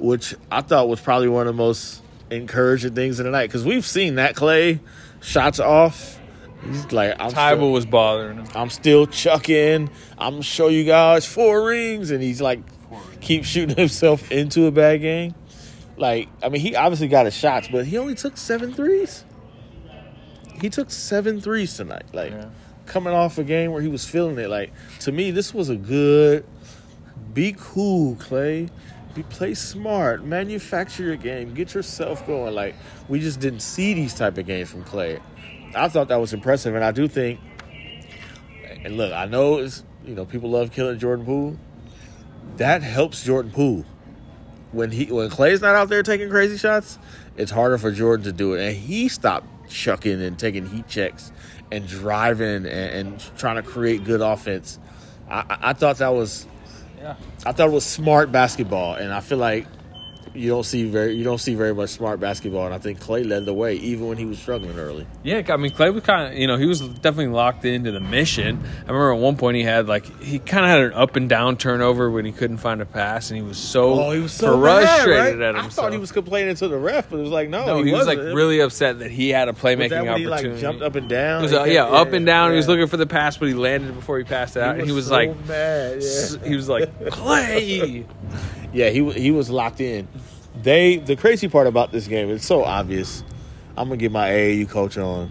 which 0.00 0.34
I 0.50 0.60
thought 0.62 0.88
was 0.88 1.00
probably 1.00 1.28
one 1.28 1.46
of 1.46 1.54
the 1.54 1.62
most 1.62 2.02
encouraging 2.30 2.94
things 2.94 3.20
in 3.20 3.26
the 3.26 3.32
night 3.32 3.48
because 3.48 3.64
we've 3.64 3.84
seen 3.86 4.16
that 4.16 4.34
Clay 4.36 4.80
shots 5.20 5.60
off. 5.60 6.18
He's 6.64 6.92
like 6.92 7.16
I'm 7.18 7.30
still- 7.30 7.72
was 7.72 7.86
bothering 7.86 8.38
him. 8.38 8.46
I'm 8.54 8.70
still 8.70 9.06
chucking. 9.06 9.88
I'm 10.18 10.32
gonna 10.34 10.42
show 10.42 10.68
you 10.68 10.84
guys 10.84 11.26
four 11.26 11.64
rings, 11.66 12.10
and 12.10 12.22
he's 12.22 12.40
like, 12.40 12.60
keep 13.20 13.44
shooting 13.44 13.76
himself 13.78 14.30
into 14.30 14.66
a 14.66 14.70
bad 14.70 15.00
game. 15.00 15.34
Like, 15.96 16.28
I 16.42 16.48
mean, 16.48 16.60
he 16.60 16.76
obviously 16.76 17.08
got 17.08 17.26
his 17.26 17.34
shots, 17.34 17.68
but 17.70 17.84
he 17.86 17.98
only 17.98 18.14
took 18.14 18.36
seven 18.36 18.72
threes. 18.72 19.24
He 20.60 20.68
took 20.70 20.90
seven 20.90 21.40
threes 21.40 21.74
tonight. 21.76 22.04
Like, 22.12 22.32
coming 22.86 23.12
off 23.14 23.38
a 23.38 23.44
game 23.44 23.72
where 23.72 23.80
he 23.82 23.88
was 23.88 24.04
feeling 24.06 24.38
it. 24.38 24.48
Like, 24.50 24.72
to 25.00 25.12
me, 25.12 25.30
this 25.30 25.52
was 25.54 25.68
a 25.68 25.76
good. 25.76 26.44
Be 27.32 27.54
cool, 27.58 28.16
Clay. 28.16 28.68
Be 29.14 29.22
play 29.24 29.54
smart. 29.54 30.24
Manufacture 30.24 31.02
your 31.02 31.16
game. 31.16 31.54
Get 31.54 31.74
yourself 31.74 32.26
going. 32.26 32.54
Like, 32.54 32.76
we 33.08 33.20
just 33.20 33.40
didn't 33.40 33.60
see 33.60 33.94
these 33.94 34.14
type 34.14 34.38
of 34.38 34.46
games 34.46 34.70
from 34.70 34.84
Clay. 34.84 35.18
I 35.74 35.88
thought 35.88 36.08
that 36.08 36.20
was 36.20 36.32
impressive, 36.32 36.74
and 36.74 36.84
I 36.84 36.92
do 36.92 37.08
think 37.08 37.40
and 38.84 38.96
look, 38.96 39.12
I 39.12 39.26
know 39.26 39.58
it's 39.58 39.84
you 40.04 40.14
know 40.14 40.24
people 40.24 40.50
love 40.50 40.72
killing 40.72 40.98
Jordan 40.98 41.24
Poole. 41.24 41.56
That 42.56 42.82
helps 42.82 43.24
Jordan 43.24 43.50
Poole 43.50 43.84
when 44.72 44.90
he 44.90 45.06
when 45.06 45.30
Clay's 45.30 45.60
not 45.60 45.74
out 45.74 45.88
there 45.88 46.02
taking 46.02 46.30
crazy 46.30 46.56
shots. 46.56 46.98
It's 47.36 47.50
harder 47.50 47.78
for 47.78 47.90
Jordan 47.90 48.24
to 48.24 48.32
do 48.32 48.54
it, 48.54 48.66
and 48.66 48.76
he 48.76 49.08
stopped 49.08 49.46
chucking 49.70 50.20
and 50.20 50.38
taking 50.38 50.66
heat 50.66 50.88
checks 50.88 51.32
and 51.70 51.86
driving 51.86 52.66
and, 52.66 52.66
and 52.66 53.38
trying 53.38 53.56
to 53.56 53.62
create 53.62 54.04
good 54.04 54.20
offense. 54.20 54.78
I, 55.28 55.40
I, 55.40 55.58
I 55.70 55.72
thought 55.72 55.98
that 55.98 56.12
was, 56.12 56.46
I 57.46 57.52
thought 57.52 57.68
it 57.68 57.72
was 57.72 57.84
smart 57.84 58.30
basketball, 58.30 58.94
and 58.94 59.12
I 59.12 59.20
feel 59.20 59.38
like 59.38 59.66
you 60.34 60.48
don't 60.48 60.64
see 60.64 60.84
very 60.84 61.14
you 61.14 61.24
don't 61.24 61.38
see 61.38 61.54
very 61.54 61.74
much 61.74 61.90
smart 61.90 62.20
basketball, 62.20 62.64
and 62.66 62.74
I 62.74 62.78
think 62.78 63.00
Clay 63.00 63.24
led 63.24 63.44
the 63.46 63.54
way 63.54 63.74
even 63.74 64.06
when 64.08 64.16
he 64.18 64.24
was 64.24 64.38
struggling 64.38 64.78
early. 64.78 65.06
Yeah, 65.22 65.42
I 65.48 65.56
mean 65.56 65.72
Clay 65.72 65.90
was 65.90 66.02
kind 66.04 66.32
of 66.32 66.38
you 66.38 66.46
know 66.46 66.56
he 66.56 66.66
was 66.66 66.80
definitely 66.80 67.28
locked 67.28 67.64
into 67.64 67.90
the 67.92 68.00
mission. 68.00 68.62
I 68.78 68.80
remember 68.82 69.12
at 69.12 69.18
one 69.18 69.36
point 69.36 69.56
he 69.56 69.62
had 69.64 69.88
like 69.88 70.04
he 70.22 70.38
kind 70.38 70.64
of 70.64 70.70
had 70.70 70.80
an 70.80 70.92
up 70.92 71.16
and 71.16 71.28
down 71.28 71.56
turnover 71.56 72.10
when 72.10 72.24
he 72.24 72.32
couldn't 72.32 72.58
find 72.58 72.80
a 72.80 72.86
pass, 72.86 73.30
and 73.30 73.36
he 73.38 73.42
was 73.42 73.58
so 73.58 73.92
Oh, 74.00 74.10
he 74.12 74.20
was 74.20 74.32
so 74.32 74.56
mad, 74.58 74.82
frustrated 74.86 75.38
right? 75.40 75.48
at 75.48 75.54
I 75.56 75.62
himself. 75.62 75.72
thought 75.86 75.92
he 75.92 75.98
was 75.98 76.12
complaining 76.12 76.54
to 76.56 76.68
the 76.68 76.78
ref, 76.78 77.10
but 77.10 77.18
it 77.18 77.22
was 77.22 77.30
like, 77.30 77.48
no, 77.48 77.66
no, 77.66 77.82
he, 77.82 77.92
was 77.92 78.06
like 78.06 78.18
wasn't. 78.18 78.36
really 78.36 78.60
upset 78.60 79.00
that 79.00 79.10
he 79.10 79.30
had 79.30 79.48
a 79.48 79.52
Was 79.52 79.60
playmaking 79.60 79.90
that 79.90 80.04
when 80.06 80.18
he 80.18 80.26
like 80.26 80.38
opportunity. 80.38 80.60
jumped 80.60 80.82
up 80.82 80.94
and 80.94 81.08
down? 81.08 81.42
Was, 81.42 81.52
uh, 81.52 81.58
kept- 81.64 81.72
yeah, 81.72 81.84
up 81.86 82.12
and 82.12 82.24
down. 82.24 82.50
He 82.50 82.56
was 82.56 82.68
looking 82.68 82.86
for 82.86 82.96
the 82.96 83.06
pass, 83.06 83.36
but 83.36 83.48
he 83.48 83.54
landed 83.54 83.94
before 83.94 84.18
he 84.18 84.24
passed 84.24 84.56
it 84.56 84.62
out, 84.62 84.76
and 84.78 84.86
he 84.86 84.92
was 84.92 85.06
so 85.06 85.12
like, 85.14 85.30
mad. 85.48 85.98
s- 85.98 86.36
Yeah, 86.40 86.48
he 86.48 86.54
was 86.56 86.68
like 86.68 87.10
Clay. 87.10 88.06
yeah 88.72 88.90
he 88.90 89.08
he 89.12 89.30
was 89.30 89.50
locked 89.50 89.80
in. 89.80 90.06
They 90.62 90.96
the 90.96 91.16
crazy 91.16 91.48
part 91.48 91.66
about 91.66 91.92
this 91.92 92.06
game, 92.06 92.28
it's 92.30 92.46
so 92.46 92.64
obvious. 92.64 93.22
I'm 93.76 93.88
gonna 93.88 93.96
get 93.96 94.12
my 94.12 94.28
AAU 94.30 94.68
coach 94.68 94.98
on. 94.98 95.30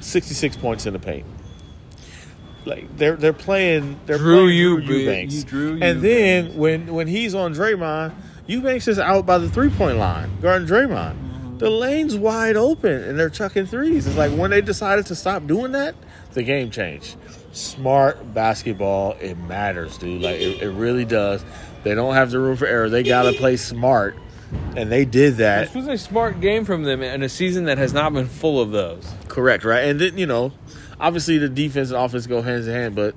66 0.00 0.56
points 0.56 0.86
in 0.86 0.92
the 0.92 0.98
paint. 0.98 1.26
Like 2.64 2.96
they're 2.96 3.16
they're 3.16 3.32
playing 3.32 3.98
they're 4.06 4.18
Drew 4.18 4.44
playing 4.46 4.56
Eu- 4.58 4.80
Drew 4.82 4.96
Eubanks. 4.96 5.34
he 5.34 5.42
drew 5.44 5.78
and 5.80 6.02
then 6.02 6.56
when 6.56 6.92
when 6.92 7.06
he's 7.06 7.34
on 7.34 7.54
Draymond, 7.54 8.12
Eubanks 8.46 8.88
is 8.88 8.98
out 8.98 9.24
by 9.24 9.38
the 9.38 9.48
three 9.48 9.70
point 9.70 9.98
line 9.98 10.30
guarding 10.42 10.66
Draymond. 10.68 11.58
The 11.58 11.70
lane's 11.70 12.16
wide 12.16 12.56
open 12.56 13.02
and 13.04 13.18
they're 13.18 13.30
chucking 13.30 13.66
threes. 13.66 14.06
It's 14.06 14.16
like 14.16 14.32
when 14.32 14.50
they 14.50 14.60
decided 14.60 15.06
to 15.06 15.14
stop 15.14 15.46
doing 15.46 15.72
that, 15.72 15.94
the 16.32 16.42
game 16.42 16.70
changed. 16.70 17.16
Smart 17.52 18.34
basketball, 18.34 19.12
it 19.20 19.38
matters, 19.38 19.96
dude. 19.96 20.20
Like 20.22 20.38
it, 20.40 20.60
it 20.62 20.70
really 20.70 21.04
does. 21.06 21.44
They 21.86 21.94
don't 21.94 22.14
have 22.14 22.32
the 22.32 22.40
room 22.40 22.56
for 22.56 22.66
error. 22.66 22.88
They 22.88 23.04
gotta 23.04 23.32
play 23.38 23.56
smart, 23.56 24.16
and 24.74 24.90
they 24.90 25.04
did 25.04 25.36
that. 25.36 25.66
This 25.66 25.74
was 25.76 25.86
a 25.86 25.96
smart 25.96 26.40
game 26.40 26.64
from 26.64 26.82
them 26.82 27.00
in 27.00 27.22
a 27.22 27.28
season 27.28 27.66
that 27.66 27.78
has 27.78 27.92
not 27.92 28.12
been 28.12 28.26
full 28.26 28.60
of 28.60 28.72
those. 28.72 29.08
Correct, 29.28 29.62
right? 29.62 29.84
And 29.84 30.00
then 30.00 30.18
you 30.18 30.26
know, 30.26 30.52
obviously 30.98 31.38
the 31.38 31.48
defense 31.48 31.90
and 31.90 31.96
offense 31.96 32.26
go 32.26 32.42
hands 32.42 32.66
in 32.66 32.74
hand, 32.74 32.96
but 32.96 33.14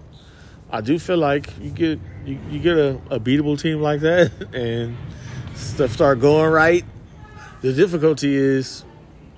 I 0.70 0.82
do 0.82 1.00
feel 1.00 1.18
like 1.18 1.50
you 1.60 1.72
get 1.72 2.00
you, 2.28 2.38
you 2.52 2.60
get 2.60 2.78
a, 2.78 3.02
a 3.10 3.20
beatable 3.20 3.60
team 3.60 3.82
like 3.82 4.02
that, 4.02 4.32
and 4.54 4.96
stuff 5.56 5.92
start 5.94 6.20
going 6.20 6.52
right. 6.52 6.86
The 7.62 7.74
difficulty 7.74 8.36
is 8.36 8.86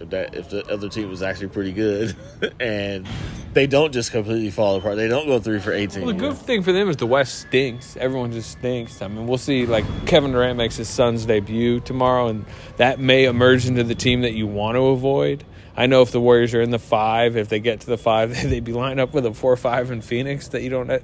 if 0.02 0.10
that 0.10 0.36
if 0.36 0.50
the 0.50 0.66
other 0.68 0.90
team 0.90 1.10
was 1.10 1.22
actually 1.22 1.48
pretty 1.48 1.72
good, 1.72 2.18
and 2.60 3.08
they 3.54 3.68
don't 3.68 3.92
just 3.92 4.12
completely 4.12 4.50
fall 4.50 4.78
apart. 4.78 4.96
They 4.96 5.08
don't 5.08 5.28
go 5.28 5.40
three 5.40 5.60
for 5.60 5.74
eighteen. 5.74 6.06
Well, 6.06 6.14
the 6.14 6.20
good 6.20 6.38
thing 6.38 6.64
for 6.64 6.72
them 6.72 6.90
is 6.90 6.98
the 6.98 7.08
West 7.08 7.40
stinks. 7.42 7.98
Everyone 7.98 8.32
just 8.32 8.52
stinks. 8.52 9.02
I 9.02 9.08
mean, 9.08 9.28
we'll 9.28 9.38
see. 9.38 9.66
Like 9.66 9.86
Kevin 10.06 10.32
Durant 10.32 10.58
makes 10.58 10.78
his 10.78 10.90
Suns 10.90 11.26
debut 11.26 11.80
tomorrow, 11.80 12.28
and 12.28 12.46
that 12.78 13.00
may 13.00 13.26
emerge 13.26 13.66
into 13.66 13.84
the 13.84 13.96
team 13.96 14.22
that 14.22 14.34
you 14.34 14.48
want 14.48 14.76
to 14.76 14.88
avoid. 14.88 15.44
I 15.76 15.88
know 15.88 16.02
if 16.02 16.12
the 16.12 16.20
Warriors 16.20 16.54
are 16.54 16.62
in 16.62 16.72
the 16.72 16.80
five, 16.80 17.38
if 17.38 17.50
they 17.50 17.60
get 17.60 17.82
to 17.82 17.88
the 17.88 17.98
five, 17.98 18.34
they'd 18.50 18.64
be 18.64 18.74
lined 18.74 19.00
up 19.00 19.14
with 19.14 19.26
a 19.26 19.34
four 19.34 19.52
or 19.52 19.58
five 19.58 19.92
in 19.92 20.02
Phoenix 20.02 20.50
that 20.50 20.62
you 20.62 20.70
don't, 20.70 21.04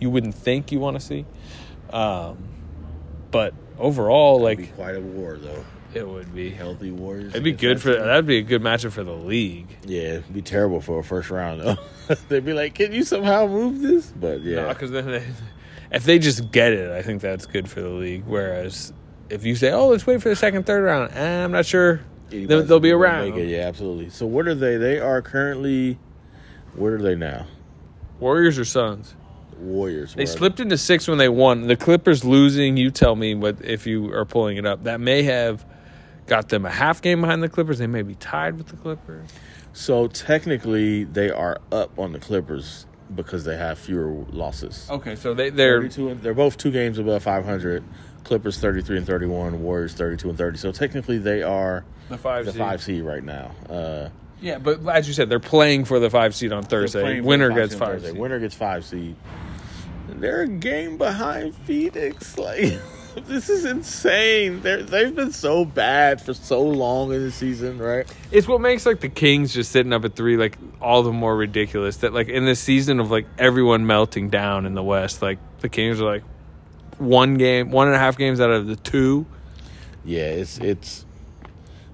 you 0.00 0.10
wouldn't 0.10 0.34
think 0.34 0.72
you 0.72 0.80
want 0.80 0.98
to 0.98 1.04
see. 1.04 1.26
Um, 1.90 2.48
but 3.30 3.54
overall, 3.78 4.38
be 4.38 4.44
like 4.44 4.74
quite 4.76 4.96
a 4.96 5.00
war 5.00 5.36
though. 5.36 5.64
It 5.94 6.08
would 6.08 6.34
be. 6.34 6.50
Healthy 6.50 6.90
Warriors. 6.90 7.30
It'd 7.30 7.44
be 7.44 7.52
good 7.52 7.80
for 7.80 7.94
that'd 7.94 8.26
be 8.26 8.38
a 8.38 8.42
good 8.42 8.62
matchup 8.62 8.92
for 8.92 9.04
the 9.04 9.12
league. 9.12 9.68
Yeah, 9.84 10.00
it'd 10.14 10.32
be 10.32 10.42
terrible 10.42 10.80
for 10.80 10.98
a 10.98 11.04
first 11.04 11.30
round 11.30 11.60
though. 11.60 11.76
They'd 12.28 12.44
be 12.44 12.52
like, 12.52 12.74
"Can 12.74 12.92
you 12.92 13.04
somehow 13.04 13.46
move 13.46 13.80
this?" 13.80 14.12
But 14.14 14.40
yeah, 14.42 14.68
because 14.72 14.90
then 14.90 15.06
they, 15.06 15.24
if 15.90 16.04
they 16.04 16.18
just 16.18 16.50
get 16.50 16.72
it, 16.72 16.90
I 16.90 17.02
think 17.02 17.20
that's 17.22 17.46
good 17.46 17.68
for 17.68 17.80
the 17.80 17.88
league. 17.90 18.24
Whereas 18.26 18.92
if 19.30 19.44
you 19.44 19.54
say, 19.56 19.70
"Oh, 19.72 19.88
let's 19.88 20.06
wait 20.06 20.22
for 20.22 20.28
the 20.28 20.36
second, 20.36 20.66
third 20.66 20.84
round," 20.84 21.12
eh, 21.14 21.44
I'm 21.44 21.52
not 21.52 21.66
sure 21.66 22.00
they'll, 22.30 22.62
they'll 22.62 22.80
be 22.80 22.90
around. 22.90 23.36
it. 23.38 23.48
Yeah, 23.48 23.68
absolutely. 23.68 24.10
So 24.10 24.26
what 24.26 24.46
are 24.48 24.54
they? 24.54 24.76
They 24.76 24.98
are 24.98 25.22
currently. 25.22 25.98
Where 26.74 26.94
are 26.94 27.02
they 27.02 27.14
now? 27.14 27.46
Warriors 28.18 28.58
or 28.58 28.64
Suns? 28.64 29.14
Warriors. 29.58 30.14
They 30.14 30.26
slipped 30.26 30.58
into 30.58 30.78
six 30.78 31.06
when 31.06 31.18
they 31.18 31.28
won. 31.28 31.66
The 31.66 31.76
Clippers 31.76 32.24
losing. 32.24 32.76
You 32.76 32.90
tell 32.90 33.14
me 33.14 33.34
what 33.34 33.56
if 33.62 33.86
you 33.86 34.12
are 34.12 34.24
pulling 34.24 34.56
it 34.56 34.66
up. 34.66 34.84
That 34.84 35.00
may 35.00 35.22
have 35.24 35.64
got 36.26 36.48
them 36.48 36.64
a 36.64 36.70
half 36.70 37.02
game 37.02 37.20
behind 37.20 37.42
the 37.42 37.48
Clippers. 37.48 37.78
They 37.78 37.86
may 37.86 38.02
be 38.02 38.14
tied 38.14 38.56
with 38.56 38.68
the 38.68 38.76
Clippers. 38.76 39.28
So 39.72 40.06
technically, 40.08 41.04
they 41.04 41.30
are 41.30 41.60
up 41.70 41.98
on 41.98 42.12
the 42.12 42.18
Clippers 42.18 42.86
because 43.14 43.44
they 43.44 43.56
have 43.56 43.78
fewer 43.78 44.24
losses. 44.30 44.86
Okay, 44.90 45.16
so 45.16 45.34
they 45.34 45.50
they're 45.50 45.88
they're 45.88 46.34
both 46.34 46.56
two 46.56 46.70
games 46.70 46.98
above 46.98 47.22
500. 47.22 47.84
Clippers 48.24 48.58
33 48.60 48.98
and 48.98 49.06
31, 49.06 49.62
Warriors 49.62 49.94
32 49.94 50.28
and 50.28 50.38
30. 50.38 50.56
So 50.58 50.70
technically, 50.70 51.18
they 51.18 51.42
are 51.42 51.84
the 52.08 52.16
five. 52.16 52.44
the 52.44 52.52
seed. 52.52 52.58
five 52.60 52.82
seed 52.82 53.02
right 53.02 53.24
now. 53.24 53.50
Uh, 53.68 54.10
Yeah, 54.40 54.58
but 54.58 54.86
as 54.88 55.08
you 55.08 55.14
said, 55.14 55.28
they're 55.28 55.40
playing 55.40 55.84
for 55.86 55.98
the 55.98 56.08
five 56.08 56.34
seed 56.34 56.52
on 56.52 56.62
Thursday. 56.62 57.20
Winner 57.20 57.48
the 57.48 57.54
gets 57.54 57.74
five. 57.74 57.88
Thursday. 57.94 58.10
seed. 58.10 58.18
Winner 58.20 58.38
gets 58.38 58.54
five 58.54 58.84
seed. 58.84 59.16
They're 60.08 60.42
a 60.42 60.48
game 60.48 60.98
behind 60.98 61.54
Phoenix. 61.54 62.38
Like 62.38 62.78
this 63.26 63.48
is 63.48 63.64
insane. 63.64 64.60
They're, 64.62 64.82
they've 64.82 65.14
been 65.14 65.32
so 65.32 65.64
bad 65.64 66.20
for 66.20 66.34
so 66.34 66.62
long 66.62 67.12
in 67.12 67.22
the 67.22 67.30
season, 67.30 67.78
right? 67.78 68.06
It's 68.30 68.48
what 68.48 68.60
makes 68.60 68.86
like 68.86 69.00
the 69.00 69.08
Kings 69.08 69.52
just 69.52 69.72
sitting 69.72 69.92
up 69.92 70.04
at 70.04 70.16
three 70.16 70.36
like 70.36 70.56
all 70.80 71.02
the 71.02 71.12
more 71.12 71.36
ridiculous. 71.36 71.98
That 71.98 72.12
like 72.12 72.28
in 72.28 72.44
this 72.44 72.60
season 72.60 73.00
of 73.00 73.10
like 73.10 73.26
everyone 73.38 73.86
melting 73.86 74.30
down 74.30 74.66
in 74.66 74.74
the 74.74 74.82
West, 74.82 75.22
like 75.22 75.38
the 75.60 75.68
Kings 75.68 76.00
are 76.00 76.04
like 76.04 76.22
one 76.98 77.34
game, 77.34 77.70
one 77.70 77.88
and 77.88 77.96
a 77.96 77.98
half 77.98 78.16
games 78.16 78.40
out 78.40 78.50
of 78.50 78.66
the 78.66 78.76
two. 78.76 79.26
Yeah, 80.04 80.22
it's 80.22 80.58
it's 80.58 81.04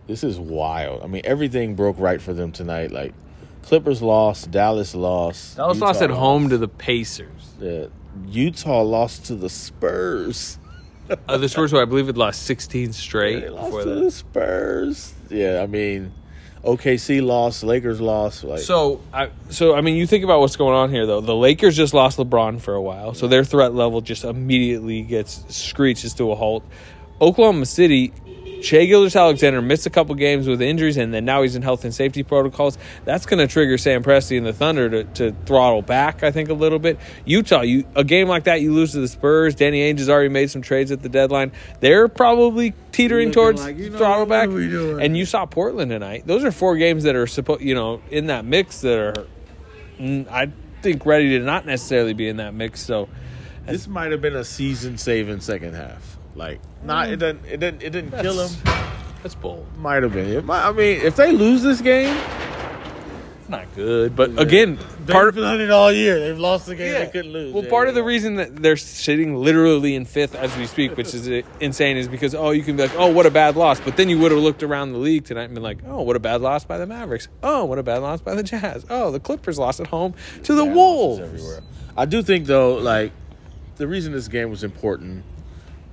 this 0.06 0.24
is 0.24 0.38
wild. 0.38 1.02
I 1.02 1.06
mean, 1.06 1.22
everything 1.24 1.74
broke 1.74 1.98
right 1.98 2.20
for 2.20 2.32
them 2.32 2.52
tonight. 2.52 2.92
Like 2.92 3.14
Clippers 3.62 4.00
lost, 4.02 4.50
Dallas 4.50 4.94
lost, 4.94 5.56
Dallas 5.56 5.76
Utah 5.76 5.86
lost 5.86 6.02
at 6.02 6.10
home 6.10 6.48
to 6.48 6.58
the 6.58 6.68
Pacers. 6.68 7.52
the 7.58 7.90
Utah 8.26 8.82
lost 8.82 9.26
to 9.26 9.34
the 9.34 9.50
Spurs. 9.50 10.58
Uh, 11.28 11.38
the 11.38 11.48
Spurs, 11.48 11.70
who 11.70 11.80
I 11.80 11.84
believe 11.84 12.06
had 12.06 12.16
lost 12.18 12.42
sixteen 12.42 12.92
straight 12.92 13.40
They 13.40 13.48
lost 13.48 13.78
to 13.78 13.84
that. 13.84 14.00
the 14.00 14.10
Spurs. 14.10 15.14
Yeah, 15.30 15.60
I 15.62 15.66
mean, 15.66 16.12
OKC 16.64 17.22
lost, 17.24 17.62
Lakers 17.62 18.00
lost. 18.00 18.44
Like, 18.44 18.60
So, 18.60 19.00
I, 19.12 19.30
so 19.50 19.74
I 19.74 19.80
mean, 19.80 19.96
you 19.96 20.06
think 20.06 20.24
about 20.24 20.40
what's 20.40 20.56
going 20.56 20.74
on 20.74 20.90
here, 20.90 21.06
though. 21.06 21.20
The 21.20 21.34
Lakers 21.34 21.76
just 21.76 21.94
lost 21.94 22.18
LeBron 22.18 22.60
for 22.60 22.74
a 22.74 22.82
while, 22.82 23.14
so 23.14 23.26
their 23.28 23.44
threat 23.44 23.74
level 23.74 24.00
just 24.00 24.24
immediately 24.24 25.02
gets 25.02 25.44
screeches 25.54 26.14
to 26.14 26.30
a 26.32 26.34
halt. 26.34 26.64
Oklahoma 27.20 27.66
City, 27.66 28.12
Shai 28.62 28.86
Gilgeous-Alexander 28.86 29.62
missed 29.62 29.86
a 29.86 29.90
couple 29.90 30.14
games 30.14 30.48
with 30.48 30.60
injuries, 30.60 30.96
and 30.96 31.12
then 31.12 31.24
now 31.24 31.42
he's 31.42 31.56
in 31.56 31.62
health 31.62 31.84
and 31.84 31.94
safety 31.94 32.22
protocols. 32.22 32.78
That's 33.04 33.26
going 33.26 33.38
to 33.38 33.46
trigger 33.46 33.78
Sam 33.78 34.02
Presti 34.02 34.36
and 34.36 34.46
the 34.46 34.52
Thunder 34.52 34.90
to, 34.90 35.04
to 35.04 35.36
throttle 35.46 35.82
back, 35.82 36.22
I 36.22 36.30
think, 36.30 36.48
a 36.48 36.54
little 36.54 36.78
bit. 36.78 36.98
Utah, 37.24 37.62
you 37.62 37.86
a 37.94 38.04
game 38.04 38.28
like 38.28 38.44
that, 38.44 38.60
you 38.60 38.72
lose 38.72 38.92
to 38.92 39.00
the 39.00 39.08
Spurs. 39.08 39.54
Danny 39.54 39.80
Ainge 39.80 39.98
has 39.98 40.08
already 40.08 40.28
made 40.28 40.50
some 40.50 40.62
trades 40.62 40.90
at 40.90 41.02
the 41.02 41.08
deadline. 41.08 41.52
They're 41.80 42.08
probably 42.08 42.74
teetering 42.92 43.28
Looking 43.28 43.32
towards 43.32 43.62
like, 43.62 43.76
you 43.76 43.90
know, 43.90 43.98
throttle 43.98 44.20
what 44.20 44.28
back. 44.28 44.48
are 44.48 44.52
we 44.52 44.68
doing? 44.68 45.02
And 45.02 45.16
you 45.16 45.24
saw 45.24 45.46
Portland 45.46 45.90
tonight. 45.90 46.26
Those 46.26 46.44
are 46.44 46.50
four 46.50 46.76
games 46.76 47.04
that 47.04 47.14
are 47.14 47.26
supposed, 47.26 47.62
you 47.62 47.74
know, 47.74 48.02
in 48.10 48.26
that 48.26 48.44
mix 48.44 48.80
that 48.82 48.98
are, 48.98 49.26
mm, 49.98 50.28
I 50.28 50.50
think, 50.82 51.06
ready 51.06 51.38
to 51.38 51.44
not 51.44 51.66
necessarily 51.66 52.14
be 52.14 52.28
in 52.28 52.38
that 52.38 52.54
mix. 52.54 52.80
So, 52.80 53.08
this 53.66 53.86
might 53.86 54.12
have 54.12 54.22
been 54.22 54.36
a 54.36 54.44
season-saving 54.44 55.40
second 55.40 55.74
half. 55.74 56.18
Like, 56.34 56.60
not 56.82 57.08
it 57.10 57.16
didn't 57.16 57.44
it 57.44 57.58
didn't 57.60 57.82
it 57.82 57.90
didn't 57.90 58.20
kill 58.20 58.34
them. 58.46 58.50
that's 59.22 59.34
bold. 59.34 59.66
Might 59.78 60.02
have 60.02 60.12
been. 60.12 60.28
It 60.30 60.44
might, 60.44 60.66
I 60.68 60.72
mean, 60.72 61.00
if 61.00 61.16
they 61.16 61.32
lose 61.32 61.62
this 61.62 61.80
game, 61.80 62.16
It's 63.40 63.48
not 63.48 63.66
good. 63.74 64.14
But 64.14 64.38
again, 64.38 64.76
they've 65.06 65.14
part 65.14 65.34
been 65.34 65.44
on 65.44 65.60
it 65.60 65.70
all 65.70 65.90
year. 65.92 66.20
They've 66.20 66.38
lost 66.38 66.66
the 66.66 66.76
game 66.76 66.92
they 66.92 67.06
couldn't 67.06 67.32
lose. 67.32 67.52
Well, 67.54 67.64
part 67.64 67.88
of 67.88 67.94
the 67.94 68.02
reason 68.04 68.36
that 68.36 68.54
they're 68.56 68.76
sitting 68.76 69.34
literally 69.36 69.94
in 69.94 70.04
fifth 70.04 70.34
as 70.34 70.54
we 70.56 70.66
speak, 70.66 70.96
which 70.96 71.14
is 71.14 71.28
uh, 71.28 71.42
insane, 71.60 71.96
is 71.96 72.08
because 72.08 72.34
oh, 72.34 72.50
you 72.50 72.62
can 72.62 72.76
be 72.76 72.82
like, 72.82 72.94
oh, 72.96 73.10
what 73.10 73.26
a 73.26 73.30
bad 73.30 73.56
loss, 73.56 73.80
but 73.80 73.96
then 73.96 74.08
you 74.08 74.18
would 74.18 74.30
have 74.32 74.40
looked 74.40 74.62
around 74.62 74.92
the 74.92 74.98
league 74.98 75.24
tonight 75.24 75.44
and 75.44 75.54
been 75.54 75.62
like, 75.62 75.78
oh, 75.86 76.02
what 76.02 76.14
a 76.14 76.20
bad 76.20 76.40
loss 76.42 76.64
by 76.64 76.76
the 76.78 76.86
Mavericks. 76.86 77.28
Oh, 77.42 77.64
what 77.64 77.78
a 77.78 77.82
bad 77.82 77.98
loss 78.02 78.20
by 78.20 78.34
the 78.34 78.42
Jazz. 78.42 78.84
Oh, 78.90 79.10
the 79.10 79.20
Clippers 79.20 79.58
lost 79.58 79.80
at 79.80 79.86
home 79.88 80.14
to 80.44 80.54
the 80.54 80.64
Wolves. 80.64 81.20
everywhere. 81.20 81.60
I 81.96 82.04
do 82.04 82.22
think 82.22 82.46
though, 82.46 82.74
like 82.76 83.12
the 83.76 83.88
reason 83.88 84.12
this 84.12 84.28
game 84.28 84.50
was 84.50 84.62
important, 84.62 85.24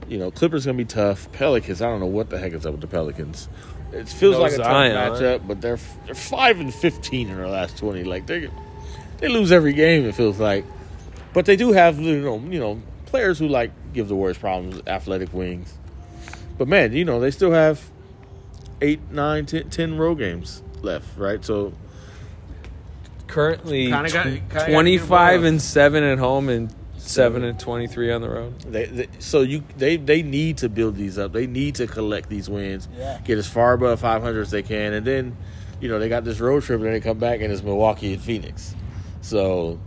you 0.08 0.18
know, 0.18 0.32
Clippers 0.32 0.66
gonna 0.66 0.78
be 0.78 0.86
tough. 0.86 1.32
Pelicans, 1.32 1.82
I 1.82 1.88
don't 1.88 2.00
know 2.00 2.06
what 2.06 2.30
the 2.30 2.38
heck 2.38 2.54
is 2.54 2.66
up 2.66 2.74
with 2.74 2.82
the 2.82 2.88
Pelicans. 2.88 3.50
It 3.92 4.08
feels 4.10 4.36
No 4.36 4.42
like 4.42 4.52
a 4.52 4.56
Zion. 4.58 4.94
tough 4.96 5.20
matchup, 5.20 5.48
but 5.48 5.62
they're 5.62 5.80
they're 6.06 6.16
five 6.16 6.60
and 6.60 6.74
fifteen 6.74 7.30
in 7.30 7.36
their 7.38 7.48
last 7.48 7.78
twenty. 7.78 8.04
Like 8.04 8.28
they 8.28 8.50
they 9.20 9.28
lose 9.28 9.52
every 9.52 9.74
game. 9.74 10.06
It 10.06 10.16
feels 10.16 10.40
like, 10.40 10.66
but 11.34 11.46
they 11.46 11.56
do 11.56 11.72
have 11.72 12.00
you 12.00 12.20
know 12.22 12.38
you 12.40 12.60
know 12.60 12.82
players 13.06 13.40
who 13.40 13.48
like 13.48 13.72
give 13.94 14.08
the 14.08 14.16
Warriors 14.16 14.38
problems, 14.38 14.82
athletic 14.88 15.34
wings. 15.34 15.74
But 16.58 16.68
man, 16.68 16.94
you 16.94 17.06
know 17.06 17.20
they 17.20 17.32
still 17.32 17.52
have 17.52 17.82
eight, 18.82 19.00
nine, 19.12 19.46
ten, 19.46 19.70
ten 19.70 19.98
road 19.98 20.16
games 20.16 20.62
left, 20.82 21.18
right? 21.18 21.44
So 21.44 21.74
Currently, 23.28 23.90
got- 23.90 24.08
tw- 24.10 24.50
gotta 24.50 24.72
twenty-five 24.72 25.44
and 25.44 25.62
seven 25.62 26.04
at 26.04 26.20
home 26.20 26.48
and 26.50 26.74
seven 27.08 27.44
and 27.44 27.60
twenty-three 27.60 28.12
on 28.12 28.22
the 28.22 28.30
road. 28.30 28.60
They, 28.62 28.86
they 28.86 29.08
so 29.20 29.42
you 29.42 29.64
they 29.78 29.98
they 29.98 30.22
need 30.24 30.58
to 30.60 30.70
build 30.70 30.96
these 30.96 31.18
up. 31.18 31.32
They 31.34 31.48
need 31.48 31.76
to 31.76 31.88
collect 31.88 32.30
these 32.30 32.50
wins, 32.50 32.88
Yeah. 32.98 33.20
get 33.24 33.38
as 33.38 33.48
far 33.48 33.74
above 33.74 34.00
500 34.00 34.42
as 34.42 34.52
they 34.52 34.64
can, 34.64 34.94
and 34.94 35.06
then 35.06 35.36
you 35.82 35.90
know 35.90 36.00
they 36.00 36.10
got 36.10 36.24
this 36.24 36.40
road 36.40 36.64
trip 36.64 36.82
and 36.82 36.90
they 36.94 37.00
come 37.00 37.18
back 37.20 37.42
and 37.42 37.52
it's 37.52 37.62
Milwaukee 37.64 38.14
and 38.14 38.22
Phoenix. 38.22 38.76
So 39.22 39.80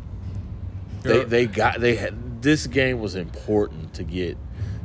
they 1.03 1.25
they 1.25 1.47
got 1.47 1.81
they 1.81 1.97
had 1.97 2.43
this 2.43 2.67
game 2.67 3.01
was 3.01 3.15
important 3.15 3.95
to 3.95 4.05
get. 4.05 4.37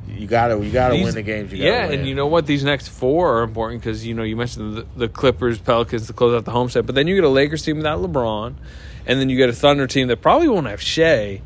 You 0.07 0.27
gotta 0.27 0.63
you 0.63 0.71
gotta 0.71 0.95
These- 0.95 1.05
win 1.05 1.15
the 1.15 1.21
games. 1.23 1.51
You 1.51 1.57
gotta 1.59 1.69
yeah, 1.71 1.87
win. 1.87 1.99
and 1.99 2.07
you 2.07 2.13
know 2.13 2.27
what? 2.27 2.45
These 2.45 2.63
next 2.63 2.89
four 2.89 3.39
are 3.39 3.43
important 3.43 3.81
because 3.81 4.05
you 4.05 4.13
know 4.13 4.23
you 4.23 4.35
mentioned 4.35 4.77
the, 4.77 4.85
the 4.95 5.07
Clippers, 5.07 5.57
Pelicans 5.57 6.05
to 6.07 6.13
close 6.13 6.35
out 6.35 6.45
the 6.45 6.51
home 6.51 6.69
set, 6.69 6.85
but 6.85 6.93
then 6.95 7.07
you 7.07 7.15
get 7.15 7.23
a 7.23 7.29
Lakers 7.29 7.63
team 7.63 7.77
without 7.77 7.99
LeBron, 7.99 8.53
and 9.07 9.19
then 9.19 9.29
you 9.29 9.37
get 9.37 9.49
a 9.49 9.53
Thunder 9.53 9.87
team 9.87 10.07
that 10.09 10.21
probably 10.21 10.47
won't 10.47 10.67
have 10.67 10.81
Shai. 10.81 11.41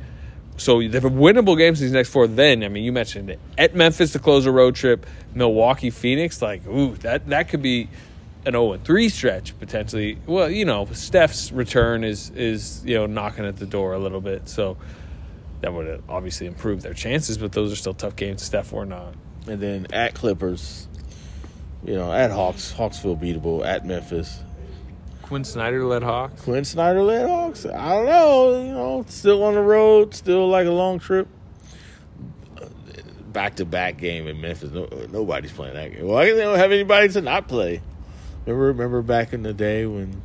So 0.57 0.79
they 0.79 0.99
have 0.99 1.03
winnable 1.03 1.57
games 1.57 1.79
these 1.79 1.91
next 1.91 2.09
four. 2.09 2.27
Then 2.27 2.63
I 2.63 2.67
mean, 2.67 2.83
you 2.83 2.91
mentioned 2.91 3.29
it 3.29 3.39
at 3.57 3.75
Memphis 3.75 4.11
to 4.13 4.19
close 4.19 4.45
a 4.45 4.51
road 4.51 4.75
trip, 4.75 5.05
Milwaukee, 5.33 5.91
Phoenix. 5.91 6.41
Like, 6.41 6.65
ooh, 6.67 6.95
that 6.97 7.27
that 7.29 7.49
could 7.49 7.61
be 7.61 7.89
an 8.45 8.53
zero 8.53 8.73
and 8.73 8.83
three 8.83 9.09
stretch 9.09 9.57
potentially. 9.59 10.17
Well, 10.25 10.49
you 10.49 10.65
know, 10.65 10.87
Steph's 10.93 11.51
return 11.51 12.03
is 12.03 12.31
is 12.31 12.83
you 12.85 12.95
know 12.95 13.05
knocking 13.05 13.45
at 13.45 13.57
the 13.57 13.65
door 13.67 13.93
a 13.93 13.99
little 13.99 14.21
bit, 14.21 14.49
so 14.49 14.77
that 15.61 15.73
would 15.73 16.03
obviously 16.09 16.47
improve 16.47 16.81
their 16.81 16.93
chances. 16.93 17.37
But 17.37 17.51
those 17.51 17.71
are 17.71 17.75
still 17.75 17.93
tough 17.93 18.15
games, 18.15 18.41
Steph 18.41 18.73
or 18.73 18.85
not. 18.85 19.13
and 19.47 19.61
then 19.61 19.87
at 19.93 20.15
Clippers, 20.15 20.87
you 21.85 21.93
know, 21.93 22.11
at 22.11 22.31
Hawks, 22.31 22.71
Hawks 22.71 22.97
feel 22.99 23.15
beatable. 23.15 23.65
At 23.65 23.85
Memphis, 23.85 24.39
Quin 25.27 25.43
Snyder 25.43 25.83
led 25.83 26.03
Hawks. 26.03 26.41
Quin 26.43 26.63
Snyder 26.63 27.01
led 27.03 27.27
Hawks. 27.27 27.65
I 27.65 27.89
don't 27.89 28.05
know. 28.05 28.61
You 28.61 28.71
know, 28.71 29.05
still 29.07 29.43
on 29.43 29.55
the 29.55 29.61
road, 29.61 30.15
still 30.15 30.47
like 30.47 30.67
a 30.67 30.71
long 30.71 30.99
trip. 30.99 31.27
Back 33.33 33.55
to 33.57 33.65
back 33.65 33.97
game 33.97 34.27
in 34.27 34.39
Memphis. 34.39 34.71
No, 34.71 34.87
nobody's 35.11 35.51
playing 35.51 35.75
that 35.75 35.93
game. 35.93 36.07
Well, 36.07 36.23
they 36.23 36.41
don't 36.41 36.57
have 36.57 36.71
anybody 36.71 37.09
to 37.09 37.21
not 37.21 37.47
play. 37.47 37.81
Remember, 38.45 38.67
remember 38.67 39.01
back 39.01 39.33
in 39.33 39.43
the 39.43 39.53
day 39.53 39.85
when 39.85 40.21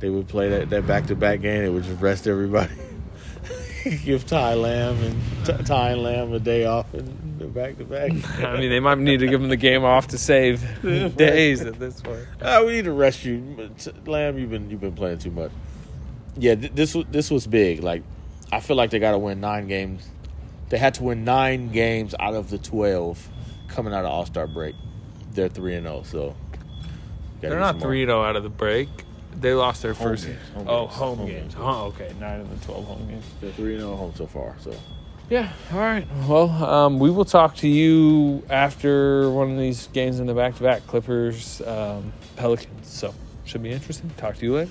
they 0.00 0.10
would 0.10 0.28
play 0.28 0.50
that 0.50 0.70
that 0.70 0.86
back 0.86 1.06
to 1.06 1.16
back 1.16 1.40
game. 1.40 1.62
They 1.62 1.70
would 1.70 1.84
just 1.84 2.00
rest 2.00 2.26
everybody. 2.26 2.74
Give 4.04 4.24
Ty 4.26 4.54
Lamb 4.54 4.96
and 5.02 5.66
Ty 5.66 5.90
and 5.92 6.02
Lamb 6.02 6.32
a 6.32 6.38
day 6.38 6.64
off 6.64 6.92
and 6.94 7.38
the 7.38 7.46
back 7.46 7.78
to 7.78 7.84
back. 7.84 8.10
I 8.44 8.58
mean, 8.58 8.70
they 8.70 8.80
might 8.80 8.98
need 8.98 9.20
to 9.20 9.26
give 9.26 9.42
him 9.42 9.48
the 9.48 9.56
game 9.56 9.84
off 9.84 10.08
to 10.08 10.18
save 10.18 10.62
days 11.16 11.62
at 11.62 11.78
this 11.78 12.00
point. 12.00 12.26
Uh, 12.40 12.62
we 12.64 12.72
need 12.72 12.84
to 12.84 12.92
rest 12.92 13.24
you, 13.24 13.70
Lamb. 14.06 14.38
You've 14.38 14.50
been 14.50 14.70
you've 14.70 14.80
been 14.80 14.94
playing 14.94 15.18
too 15.18 15.30
much. 15.30 15.50
yeah, 16.36 16.54
th- 16.54 16.72
this 16.74 16.94
was 16.94 17.06
this 17.10 17.30
was 17.30 17.46
big. 17.46 17.82
Like, 17.82 18.02
I 18.52 18.60
feel 18.60 18.76
like 18.76 18.90
they 18.90 18.98
got 18.98 19.12
to 19.12 19.18
win 19.18 19.40
nine 19.40 19.66
games. 19.68 20.06
They 20.68 20.78
had 20.78 20.94
to 20.94 21.02
win 21.02 21.24
nine 21.24 21.70
games 21.72 22.14
out 22.20 22.34
of 22.34 22.50
the 22.50 22.58
twelve 22.58 23.28
coming 23.68 23.92
out 23.92 24.04
of 24.04 24.10
All 24.10 24.26
Star 24.26 24.46
break. 24.46 24.74
They're 25.32 25.48
three 25.48 25.74
and 25.74 25.86
zero, 25.86 26.02
so 26.04 26.36
They're 27.40 27.58
not 27.58 27.80
three 27.80 28.04
zero 28.04 28.22
out 28.22 28.36
of 28.36 28.42
the 28.42 28.48
break. 28.50 28.88
They 29.36 29.54
lost 29.54 29.82
their 29.82 29.94
first. 29.94 30.26
games, 30.26 30.38
home 30.54 30.68
oh, 30.68 30.86
games, 30.86 30.96
home, 30.96 31.18
home 31.18 31.26
games. 31.26 31.54
games. 31.54 31.54
Oh, 31.58 31.84
okay, 31.86 32.12
nine 32.20 32.40
of 32.40 32.60
the 32.60 32.66
twelve 32.66 32.84
home 32.86 33.08
games. 33.08 33.24
They're 33.40 33.50
three 33.52 33.72
and 33.72 33.80
zero 33.80 33.96
home 33.96 34.12
so 34.14 34.26
far. 34.26 34.54
So 34.60 34.74
Yeah. 35.30 35.50
All 35.72 35.78
right. 35.78 36.06
Well, 36.28 36.50
um, 36.50 36.98
we 36.98 37.10
will 37.10 37.24
talk 37.24 37.56
to 37.56 37.68
you 37.68 38.42
after 38.50 39.30
one 39.30 39.50
of 39.52 39.58
these 39.58 39.88
games 39.88 40.20
in 40.20 40.26
the 40.26 40.34
back 40.34 40.56
to 40.56 40.62
back 40.62 40.86
Clippers, 40.86 41.60
um, 41.62 42.12
Pelicans. 42.36 42.86
So 42.88 43.14
should 43.44 43.62
be 43.62 43.70
interesting. 43.70 44.10
Talk 44.16 44.36
to 44.36 44.44
you 44.44 44.54
later. 44.54 44.70